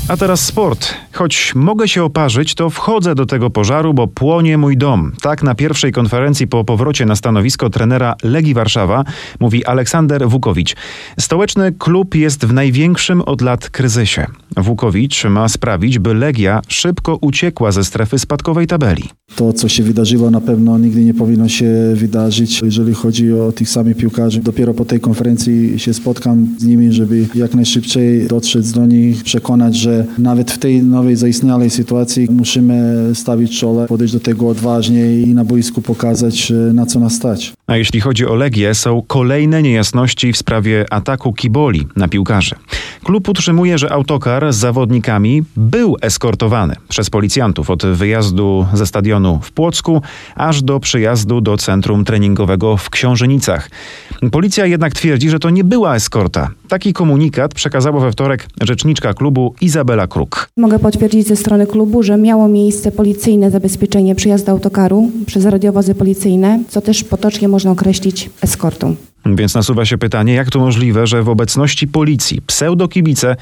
A 0.08 0.18
teraz 0.18 0.46
sport. 0.46 0.94
Choć 1.12 1.54
mogę 1.56 1.88
się 1.88 2.04
oparzyć, 2.04 2.56
to 2.56 2.70
wchodzę 2.70 3.16
do 3.16 3.26
tego 3.26 3.50
pożaru, 3.50 3.94
bo 3.94 4.08
płonie 4.08 4.58
mój 4.58 4.78
dom. 4.78 5.12
Tak 5.22 5.44
na 5.44 5.56
pierwszej 5.56 5.92
konferencji 5.92 6.48
po 6.48 6.64
powrocie 6.64 7.06
na 7.06 7.16
stanowisko 7.16 7.70
trenera 7.70 8.16
Legii 8.24 8.54
Warszawa 8.54 9.04
mówi 9.40 9.66
Aleksander 9.66 10.30
Wukowicz. 10.30 10.76
Stołeczny 11.20 11.72
klub 11.72 12.16
jest 12.16 12.46
w 12.46 12.54
największym 12.54 13.22
od 13.22 13.42
lat 13.42 13.70
kryzysie. 13.70 14.26
Wukowicz 14.58 15.24
ma 15.24 15.50
sprawić, 15.50 16.00
by 16.00 16.14
Legia 16.14 16.62
szybko 16.68 17.18
uciekła 17.22 17.72
ze 17.72 17.84
strefy 17.84 18.20
spadkowej 18.20 18.68
tabeli. 18.68 19.04
To, 19.36 19.54
co 19.54 19.70
się 19.70 19.84
wydarzyło, 19.84 20.32
na 20.32 20.42
pewno 20.42 20.78
nigdy 20.78 21.06
nie 21.06 21.14
powinno 21.14 21.50
się 21.50 21.72
wydarzyć, 21.94 22.62
jeżeli 22.62 22.94
chodzi 22.94 23.34
o 23.34 23.52
tych 23.52 23.70
samych 23.70 23.98
piłkarzy. 23.98 24.42
Dopiero 24.42 24.74
po 24.74 24.86
tej 24.86 25.00
konferencji 25.00 25.80
się 25.80 25.94
spotkam 25.94 26.48
z 26.58 26.66
nimi, 26.66 26.94
żeby 26.94 27.28
jak 27.36 27.54
najszybciej 27.54 28.28
dotrzeć 28.28 28.72
do 28.72 28.86
nich, 28.86 29.24
przekonać, 29.24 29.76
że 29.76 29.95
nawet 30.18 30.52
w 30.52 30.58
tej 30.58 30.84
nowej 30.84 31.16
zaistniałej 31.16 31.70
sytuacji 31.70 32.28
musimy 32.32 33.10
stawić 33.14 33.60
czole, 33.60 33.88
podejść 33.88 34.14
do 34.14 34.20
tego 34.20 34.50
odważnie 34.50 35.22
i 35.22 35.34
na 35.34 35.46
boisku 35.46 35.82
pokazać, 35.82 36.54
na 36.74 36.86
co 36.86 37.00
nas 37.00 37.14
stać. 37.14 37.54
A 37.68 37.78
jeśli 37.78 38.02
chodzi 38.02 38.26
o 38.26 38.36
Legię, 38.36 38.76
są 38.76 39.04
kolejne 39.08 39.62
niejasności 39.62 40.34
w 40.34 40.38
sprawie 40.38 40.86
ataku 40.90 41.34
Kiboli 41.34 41.88
na 41.96 42.08
piłkarzy. 42.08 42.56
Klub 43.04 43.30
utrzymuje, 43.30 43.78
że 43.78 43.92
autokar 43.92 44.54
z 44.54 44.56
zawodnikami 44.58 45.44
był 45.58 45.96
eskortowany 46.02 46.76
przez 46.88 47.10
policjantów 47.10 47.70
od 47.70 47.86
wyjazdu 47.86 48.66
ze 48.74 48.86
stadionu 48.86 49.40
w 49.44 49.52
Płocku 49.52 50.02
aż 50.36 50.62
do 50.62 50.80
przyjazdu 50.80 51.42
do 51.42 51.58
centrum 51.58 52.06
treningowego 52.06 52.78
w 52.78 52.90
Książenicach. 52.90 53.70
Policja 54.32 54.66
jednak 54.66 54.94
twierdzi, 54.94 55.30
że 55.30 55.40
to 55.40 55.50
nie 55.50 55.64
była 55.64 55.96
eskorta. 55.96 56.50
Taki 56.68 56.94
komunikat 56.94 57.54
przekazała 57.54 58.00
we 58.00 58.12
wtorek 58.12 58.48
rzeczniczka 58.62 59.14
klubu 59.14 59.56
Izabela 59.62 60.08
Kruk. 60.08 60.50
Mogę 60.58 60.80
potwierdzić 60.80 61.28
ze 61.28 61.36
strony 61.36 61.68
klubu, 61.68 62.04
że 62.04 62.18
miało 62.18 62.48
miejsce 62.48 62.92
policyjne 62.92 63.52
zabezpieczenie 63.52 64.16
przyjazdu 64.16 64.52
autokaru 64.52 65.12
przez 65.26 65.46
radiowozy 65.46 65.96
policyjne, 65.96 66.64
co 66.70 66.82
też 66.82 67.04
potocznie 67.04 67.48
można 67.48 67.72
określić 67.72 68.30
eskortą. 68.42 68.96
Więc 69.26 69.56
nasuwa 69.56 69.86
się 69.86 69.98
pytanie, 69.98 70.34
jak 70.34 70.50
to 70.50 70.60
możliwe, 70.60 71.08
że 71.08 71.24
w 71.24 71.30
obecności 71.30 71.88
policji 71.88 72.42
pseudokibice 72.42 73.36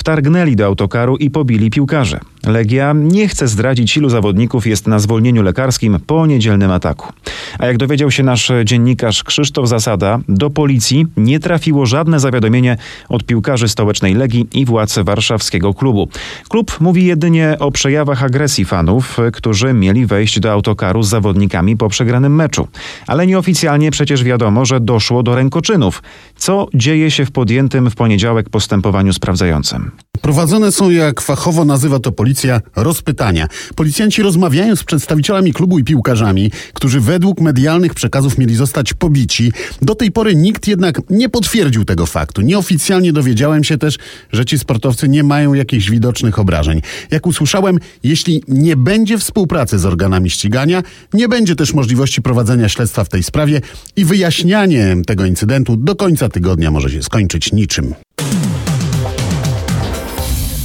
wtargnęli 0.00 0.56
do 0.56 0.66
autokaru 0.66 1.16
i 1.16 1.30
pobili 1.30 1.70
piłkarzy. 1.70 2.20
Legia 2.46 2.92
nie 2.92 3.28
chce 3.28 3.48
zdradzić, 3.48 3.96
ilu 3.96 4.08
zawodników 4.08 4.66
jest 4.66 4.86
na 4.86 4.98
zwolnieniu 4.98 5.42
lekarskim 5.42 5.98
po 6.06 6.26
niedzielnym 6.26 6.70
ataku. 6.70 7.12
A 7.58 7.66
jak 7.66 7.76
dowiedział 7.76 8.10
się 8.10 8.22
nasz 8.22 8.52
dziennikarz 8.64 9.24
Krzysztof 9.24 9.68
Zasada, 9.68 10.18
do 10.28 10.50
policji 10.50 11.06
nie 11.16 11.40
trafiło 11.40 11.86
żadne 11.86 12.20
zawiadomienie 12.20 12.76
od 13.08 13.24
piłkarzy 13.24 13.68
stołecznej 13.68 14.14
Legii 14.14 14.46
i 14.52 14.64
władz 14.64 14.98
warszawskiego 14.98 15.74
klubu. 15.74 16.08
Klub 16.48 16.80
mówi 16.80 17.04
jedynie 17.04 17.56
o 17.58 17.70
przejawach 17.70 18.22
agresji 18.22 18.64
fanów, 18.64 19.18
którzy 19.32 19.72
mieli 19.72 20.06
wejść 20.06 20.40
do 20.40 20.52
autokaru 20.52 21.02
z 21.02 21.08
zawodnikami 21.08 21.76
po 21.76 21.88
przegranym 21.88 22.34
meczu. 22.34 22.68
Ale 23.06 23.26
nieoficjalnie 23.26 23.90
przecież 23.90 24.24
wiadomo, 24.24 24.64
że 24.64 24.80
doszło 24.80 25.22
do 25.22 25.34
rękoczynów. 25.34 26.02
Co 26.40 26.66
dzieje 26.74 27.10
się 27.10 27.26
w 27.26 27.30
podjętym 27.30 27.90
w 27.90 27.94
poniedziałek 27.94 28.50
postępowaniu 28.50 29.12
sprawdzającym? 29.12 29.90
Prowadzone 30.20 30.72
są, 30.72 30.90
jak 30.90 31.20
fachowo 31.20 31.64
nazywa 31.64 31.98
to 31.98 32.12
policja, 32.12 32.60
rozpytania. 32.76 33.46
Policjanci 33.76 34.22
rozmawiają 34.22 34.76
z 34.76 34.84
przedstawicielami 34.84 35.52
klubu 35.52 35.78
i 35.78 35.84
piłkarzami, 35.84 36.50
którzy 36.74 37.00
według 37.00 37.40
medialnych 37.40 37.94
przekazów 37.94 38.38
mieli 38.38 38.54
zostać 38.54 38.94
pobici. 38.94 39.52
Do 39.82 39.94
tej 39.94 40.12
pory 40.12 40.34
nikt 40.34 40.68
jednak 40.68 41.00
nie 41.10 41.28
potwierdził 41.28 41.84
tego 41.84 42.06
faktu. 42.06 42.42
Nieoficjalnie 42.42 43.12
dowiedziałem 43.12 43.64
się 43.64 43.78
też, 43.78 43.98
że 44.32 44.44
ci 44.44 44.58
sportowcy 44.58 45.08
nie 45.08 45.22
mają 45.22 45.54
jakichś 45.54 45.90
widocznych 45.90 46.38
obrażeń. 46.38 46.80
Jak 47.10 47.26
usłyszałem, 47.26 47.78
jeśli 48.02 48.42
nie 48.48 48.76
będzie 48.76 49.18
współpracy 49.18 49.78
z 49.78 49.86
organami 49.86 50.30
ścigania, 50.30 50.82
nie 51.12 51.28
będzie 51.28 51.56
też 51.56 51.74
możliwości 51.74 52.22
prowadzenia 52.22 52.68
śledztwa 52.68 53.04
w 53.04 53.08
tej 53.08 53.22
sprawie 53.22 53.60
i 53.96 54.04
wyjaśnianie 54.04 54.96
tego 55.06 55.24
incydentu 55.24 55.76
do 55.76 55.96
końca 55.96 56.29
tygodnia 56.30 56.70
może 56.70 56.90
się 56.90 57.02
skończyć 57.02 57.52
niczym. 57.52 57.94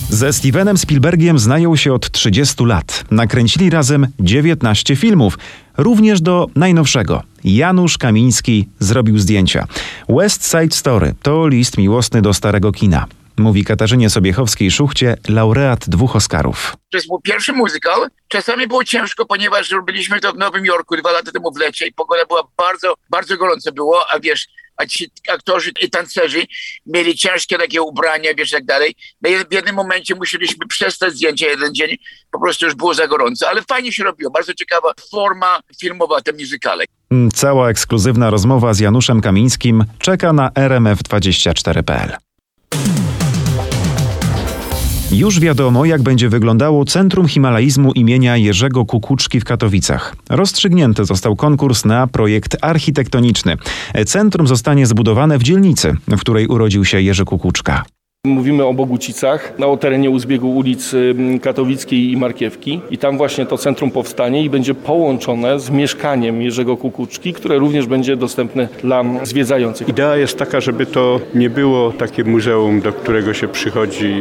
Ze 0.09 0.33
Stevenem 0.33 0.77
Spielbergiem 0.77 1.39
znają 1.39 1.75
się 1.75 1.93
od 1.93 2.11
30 2.11 2.65
lat. 2.65 3.03
Nakręcili 3.11 3.69
razem 3.69 4.07
19 4.19 4.95
filmów, 4.95 5.37
również 5.77 6.21
do 6.21 6.47
najnowszego. 6.55 7.23
Janusz 7.43 7.97
Kamiński 7.97 8.67
zrobił 8.79 9.19
zdjęcia. 9.19 9.67
West 10.09 10.51
Side 10.51 10.75
Story 10.75 11.13
to 11.21 11.47
list 11.47 11.77
miłosny 11.77 12.21
do 12.21 12.33
starego 12.33 12.71
kina. 12.71 13.05
Mówi 13.37 13.65
Katarzynie 13.65 14.09
Sobiechowskiej-Szuchcie, 14.09 15.15
laureat 15.29 15.89
dwóch 15.89 16.15
Oscarów. 16.15 16.77
To 16.91 16.97
jest 16.97 17.09
mój 17.09 17.19
pierwszy 17.23 17.53
muzykal. 17.53 18.07
Czasami 18.27 18.67
było 18.67 18.83
ciężko, 18.83 19.25
ponieważ 19.25 19.71
robiliśmy 19.71 20.19
to 20.19 20.33
w 20.33 20.37
Nowym 20.37 20.65
Jorku 20.65 20.97
dwa 20.97 21.11
lata 21.11 21.31
temu 21.31 21.51
w 21.53 21.57
lecie 21.57 21.87
i 21.87 21.93
pogoda 21.93 22.25
była 22.25 22.47
bardzo, 22.57 22.93
bardzo 23.09 23.37
gorąco 23.37 23.71
było, 23.71 24.05
a 24.13 24.19
wiesz, 24.19 24.47
a 24.77 24.85
ci 24.85 25.09
aktorzy 25.29 25.71
i 25.81 25.89
tancerzy 25.89 26.45
mieli 26.85 27.15
ciężkie 27.15 27.57
takie 27.57 27.81
ubrania, 27.81 28.33
wiesz, 28.37 28.51
tak 28.51 28.65
dalej. 28.65 28.95
No 29.21 29.29
w 29.49 29.53
jednym 29.53 29.75
momencie 29.75 30.15
musieliśmy 30.15 30.67
przestać 30.67 31.13
zdjęcia 31.13 31.47
jeden 31.47 31.75
dzień, 31.75 31.97
po 32.31 32.39
prostu 32.39 32.65
już 32.65 32.75
było 32.75 32.93
za 32.93 33.07
gorąco, 33.07 33.49
ale 33.49 33.61
fajnie 33.61 33.93
się 33.93 34.03
robiło. 34.03 34.31
Bardzo 34.31 34.53
ciekawa 34.53 34.93
forma 35.11 35.59
filmowa, 35.79 36.21
te 36.21 36.33
muzykale. 36.33 36.85
Cała 37.33 37.69
ekskluzywna 37.69 38.29
rozmowa 38.29 38.73
z 38.73 38.79
Januszem 38.79 39.21
Kamińskim 39.21 39.85
czeka 39.99 40.33
na 40.33 40.49
rmf24.pl. 40.49 42.24
Już 45.15 45.39
wiadomo, 45.39 45.85
jak 45.85 46.01
będzie 46.01 46.29
wyglądało 46.29 46.85
Centrum 46.85 47.27
Himalaizmu 47.27 47.91
imienia 47.91 48.37
Jerzego 48.37 48.85
Kukuczki 48.85 49.39
w 49.39 49.43
Katowicach. 49.43 50.15
Rozstrzygnięty 50.29 51.05
został 51.05 51.35
konkurs 51.35 51.85
na 51.85 52.07
projekt 52.07 52.57
architektoniczny. 52.61 53.57
Centrum 54.05 54.47
zostanie 54.47 54.85
zbudowane 54.85 55.37
w 55.37 55.43
dzielnicy, 55.43 55.93
w 56.07 56.19
której 56.19 56.47
urodził 56.47 56.85
się 56.85 57.01
Jerzy 57.01 57.25
Kukuczka. 57.25 57.83
Mówimy 58.25 58.65
o 58.65 58.73
Bogucicach, 58.73 59.59
na 59.59 59.77
terenie 59.77 60.09
uzbiegu 60.09 60.55
ulicy 60.55 61.15
Katowickiej 61.41 62.11
i 62.11 62.17
Markiewki. 62.17 62.81
I 62.91 62.97
tam 62.97 63.17
właśnie 63.17 63.45
to 63.45 63.57
centrum 63.57 63.91
powstanie 63.91 64.43
i 64.43 64.49
będzie 64.49 64.73
połączone 64.73 65.59
z 65.59 65.69
mieszkaniem 65.69 66.41
Jerzego 66.41 66.77
Kukuczki, 66.77 67.33
które 67.33 67.57
również 67.57 67.87
będzie 67.87 68.15
dostępne 68.15 68.67
dla 68.83 69.03
zwiedzających. 69.23 69.89
Idea 69.89 70.17
jest 70.17 70.37
taka, 70.37 70.61
żeby 70.61 70.85
to 70.85 71.19
nie 71.35 71.49
było 71.49 71.91
takie 71.91 72.23
muzeum, 72.23 72.81
do 72.81 72.93
którego 72.93 73.33
się 73.33 73.47
przychodzi 73.47 74.13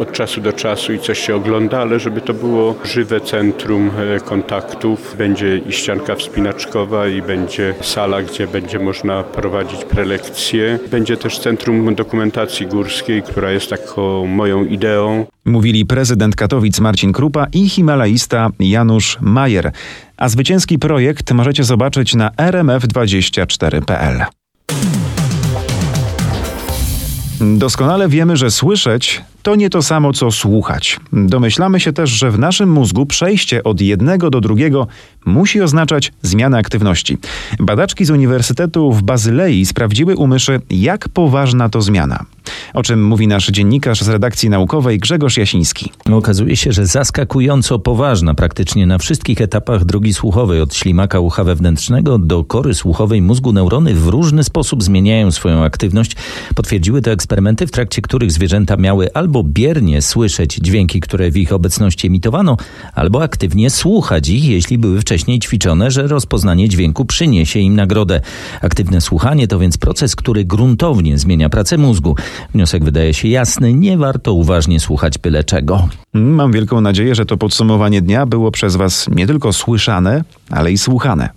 od 0.00 0.12
czasu 0.12 0.40
do 0.40 0.52
czasu 0.52 0.92
i 0.92 0.98
coś 0.98 1.18
się 1.18 1.36
ogląda, 1.36 1.78
ale 1.78 2.00
żeby 2.00 2.20
to 2.20 2.34
było 2.34 2.74
żywe 2.84 3.20
centrum 3.20 3.90
kontaktów. 4.24 5.14
Będzie 5.18 5.60
i 5.68 5.72
ścianka 5.72 6.14
wspinaczkowa 6.14 7.08
i 7.08 7.22
będzie 7.22 7.74
sala, 7.80 8.22
gdzie 8.22 8.46
będzie 8.46 8.78
można 8.78 9.22
prowadzić 9.22 9.84
prelekcje. 9.84 10.78
Będzie 10.90 11.16
też 11.16 11.38
centrum 11.38 11.94
dokumentacji 11.94 12.66
górskiej, 12.66 13.22
która 13.38 13.52
jest 13.52 13.70
taką 13.70 14.26
moją 14.26 14.64
ideą. 14.64 15.26
Mówili 15.44 15.86
prezydent 15.86 16.36
Katowic 16.36 16.80
Marcin 16.80 17.12
Krupa 17.12 17.46
i 17.52 17.68
himalaista 17.68 18.50
Janusz 18.60 19.18
Majer. 19.20 19.72
A 20.16 20.28
zwycięski 20.28 20.78
projekt 20.78 21.32
możecie 21.32 21.64
zobaczyć 21.64 22.14
na 22.14 22.30
rmf24.pl. 22.30 24.24
Doskonale 27.40 28.08
wiemy, 28.08 28.36
że 28.36 28.50
słyszeć 28.50 29.22
to 29.42 29.54
nie 29.54 29.70
to 29.70 29.82
samo 29.82 30.12
co 30.12 30.30
słuchać. 30.30 31.00
Domyślamy 31.12 31.80
się 31.80 31.92
też, 31.92 32.10
że 32.10 32.30
w 32.30 32.38
naszym 32.38 32.72
mózgu 32.72 33.06
przejście 33.06 33.64
od 33.64 33.80
jednego 33.80 34.30
do 34.30 34.40
drugiego 34.40 34.86
musi 35.26 35.60
oznaczać 35.60 36.12
zmianę 36.22 36.58
aktywności. 36.58 37.18
Badaczki 37.60 38.04
z 38.04 38.10
Uniwersytetu 38.10 38.92
w 38.92 39.02
Bazylei 39.02 39.66
sprawdziły 39.66 40.16
u 40.16 40.26
myszy, 40.26 40.60
jak 40.70 41.08
poważna 41.08 41.68
to 41.68 41.82
zmiana. 41.82 42.24
O 42.74 42.82
czym 42.82 43.06
mówi 43.06 43.26
nasz 43.26 43.46
dziennikarz 43.46 44.00
z 44.00 44.08
redakcji 44.08 44.50
naukowej 44.50 44.98
Grzegorz 44.98 45.36
Jasiński. 45.36 45.92
Okazuje 46.12 46.56
się, 46.56 46.72
że 46.72 46.86
zaskakująco 46.86 47.78
poważna 47.78 48.34
praktycznie 48.34 48.86
na 48.86 48.98
wszystkich 48.98 49.40
etapach 49.40 49.84
drogi 49.84 50.14
słuchowej 50.14 50.60
od 50.60 50.74
ślimaka 50.74 51.20
ucha 51.20 51.44
wewnętrznego 51.44 52.18
do 52.18 52.44
kory 52.44 52.74
słuchowej 52.74 53.22
mózgu 53.22 53.52
neurony 53.52 53.94
w 53.94 54.08
różny 54.08 54.44
sposób 54.44 54.82
zmieniają 54.82 55.30
swoją 55.30 55.64
aktywność. 55.64 56.16
Potwierdziły 56.54 57.02
to 57.02 57.10
eksperymenty, 57.10 57.66
w 57.66 57.70
trakcie 57.70 58.02
których 58.02 58.32
zwierzęta 58.32 58.76
miały 58.76 59.12
albo 59.14 59.44
biernie 59.44 60.02
słyszeć 60.02 60.54
dźwięki, 60.54 61.00
które 61.00 61.30
w 61.30 61.36
ich 61.36 61.52
obecności 61.52 62.06
emitowano, 62.06 62.56
albo 62.94 63.22
aktywnie 63.22 63.70
słuchać 63.70 64.28
ich, 64.28 64.44
jeśli 64.44 64.78
były 64.78 64.98
wcześniej 65.08 65.38
ćwiczone, 65.38 65.90
że 65.90 66.06
rozpoznanie 66.06 66.68
dźwięku 66.68 67.04
przyniesie 67.04 67.60
im 67.60 67.76
nagrodę. 67.76 68.20
Aktywne 68.62 69.00
słuchanie 69.00 69.48
to 69.48 69.58
więc 69.58 69.78
proces, 69.78 70.16
który 70.16 70.44
gruntownie 70.44 71.18
zmienia 71.18 71.48
pracę 71.48 71.78
mózgu. 71.78 72.16
Wniosek 72.54 72.84
wydaje 72.84 73.14
się 73.14 73.28
jasny, 73.28 73.72
nie 73.74 73.98
warto 73.98 74.32
uważnie 74.32 74.80
słuchać 74.80 75.18
byle 75.18 75.44
czego. 75.44 75.88
Mam 76.12 76.52
wielką 76.52 76.80
nadzieję, 76.80 77.14
że 77.14 77.26
to 77.26 77.36
podsumowanie 77.36 78.02
dnia 78.02 78.26
było 78.26 78.50
przez 78.50 78.76
Was 78.76 79.08
nie 79.08 79.26
tylko 79.26 79.52
słyszane, 79.52 80.24
ale 80.50 80.72
i 80.72 80.78
słuchane. 80.78 81.28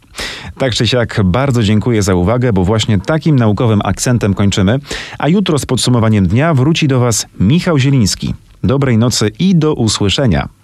Tak 0.58 0.74
czy 0.74 0.88
siak, 0.88 1.22
bardzo 1.24 1.64
dziękuję 1.64 2.04
za 2.04 2.16
uwagę, 2.16 2.54
bo 2.54 2.64
właśnie 2.64 3.00
takim 3.00 3.36
naukowym 3.36 3.82
akcentem 3.84 4.34
kończymy. 4.34 4.80
A 5.20 5.28
jutro 5.28 5.60
z 5.60 5.66
podsumowaniem 5.66 6.28
dnia 6.28 6.54
wróci 6.54 6.88
do 6.88 7.00
Was 7.00 7.26
Michał 7.40 7.80
Zieliński. 7.80 8.34
Dobrej 8.64 8.98
nocy 8.98 9.32
i 9.40 9.56
do 9.56 9.74
usłyszenia. 9.74 10.61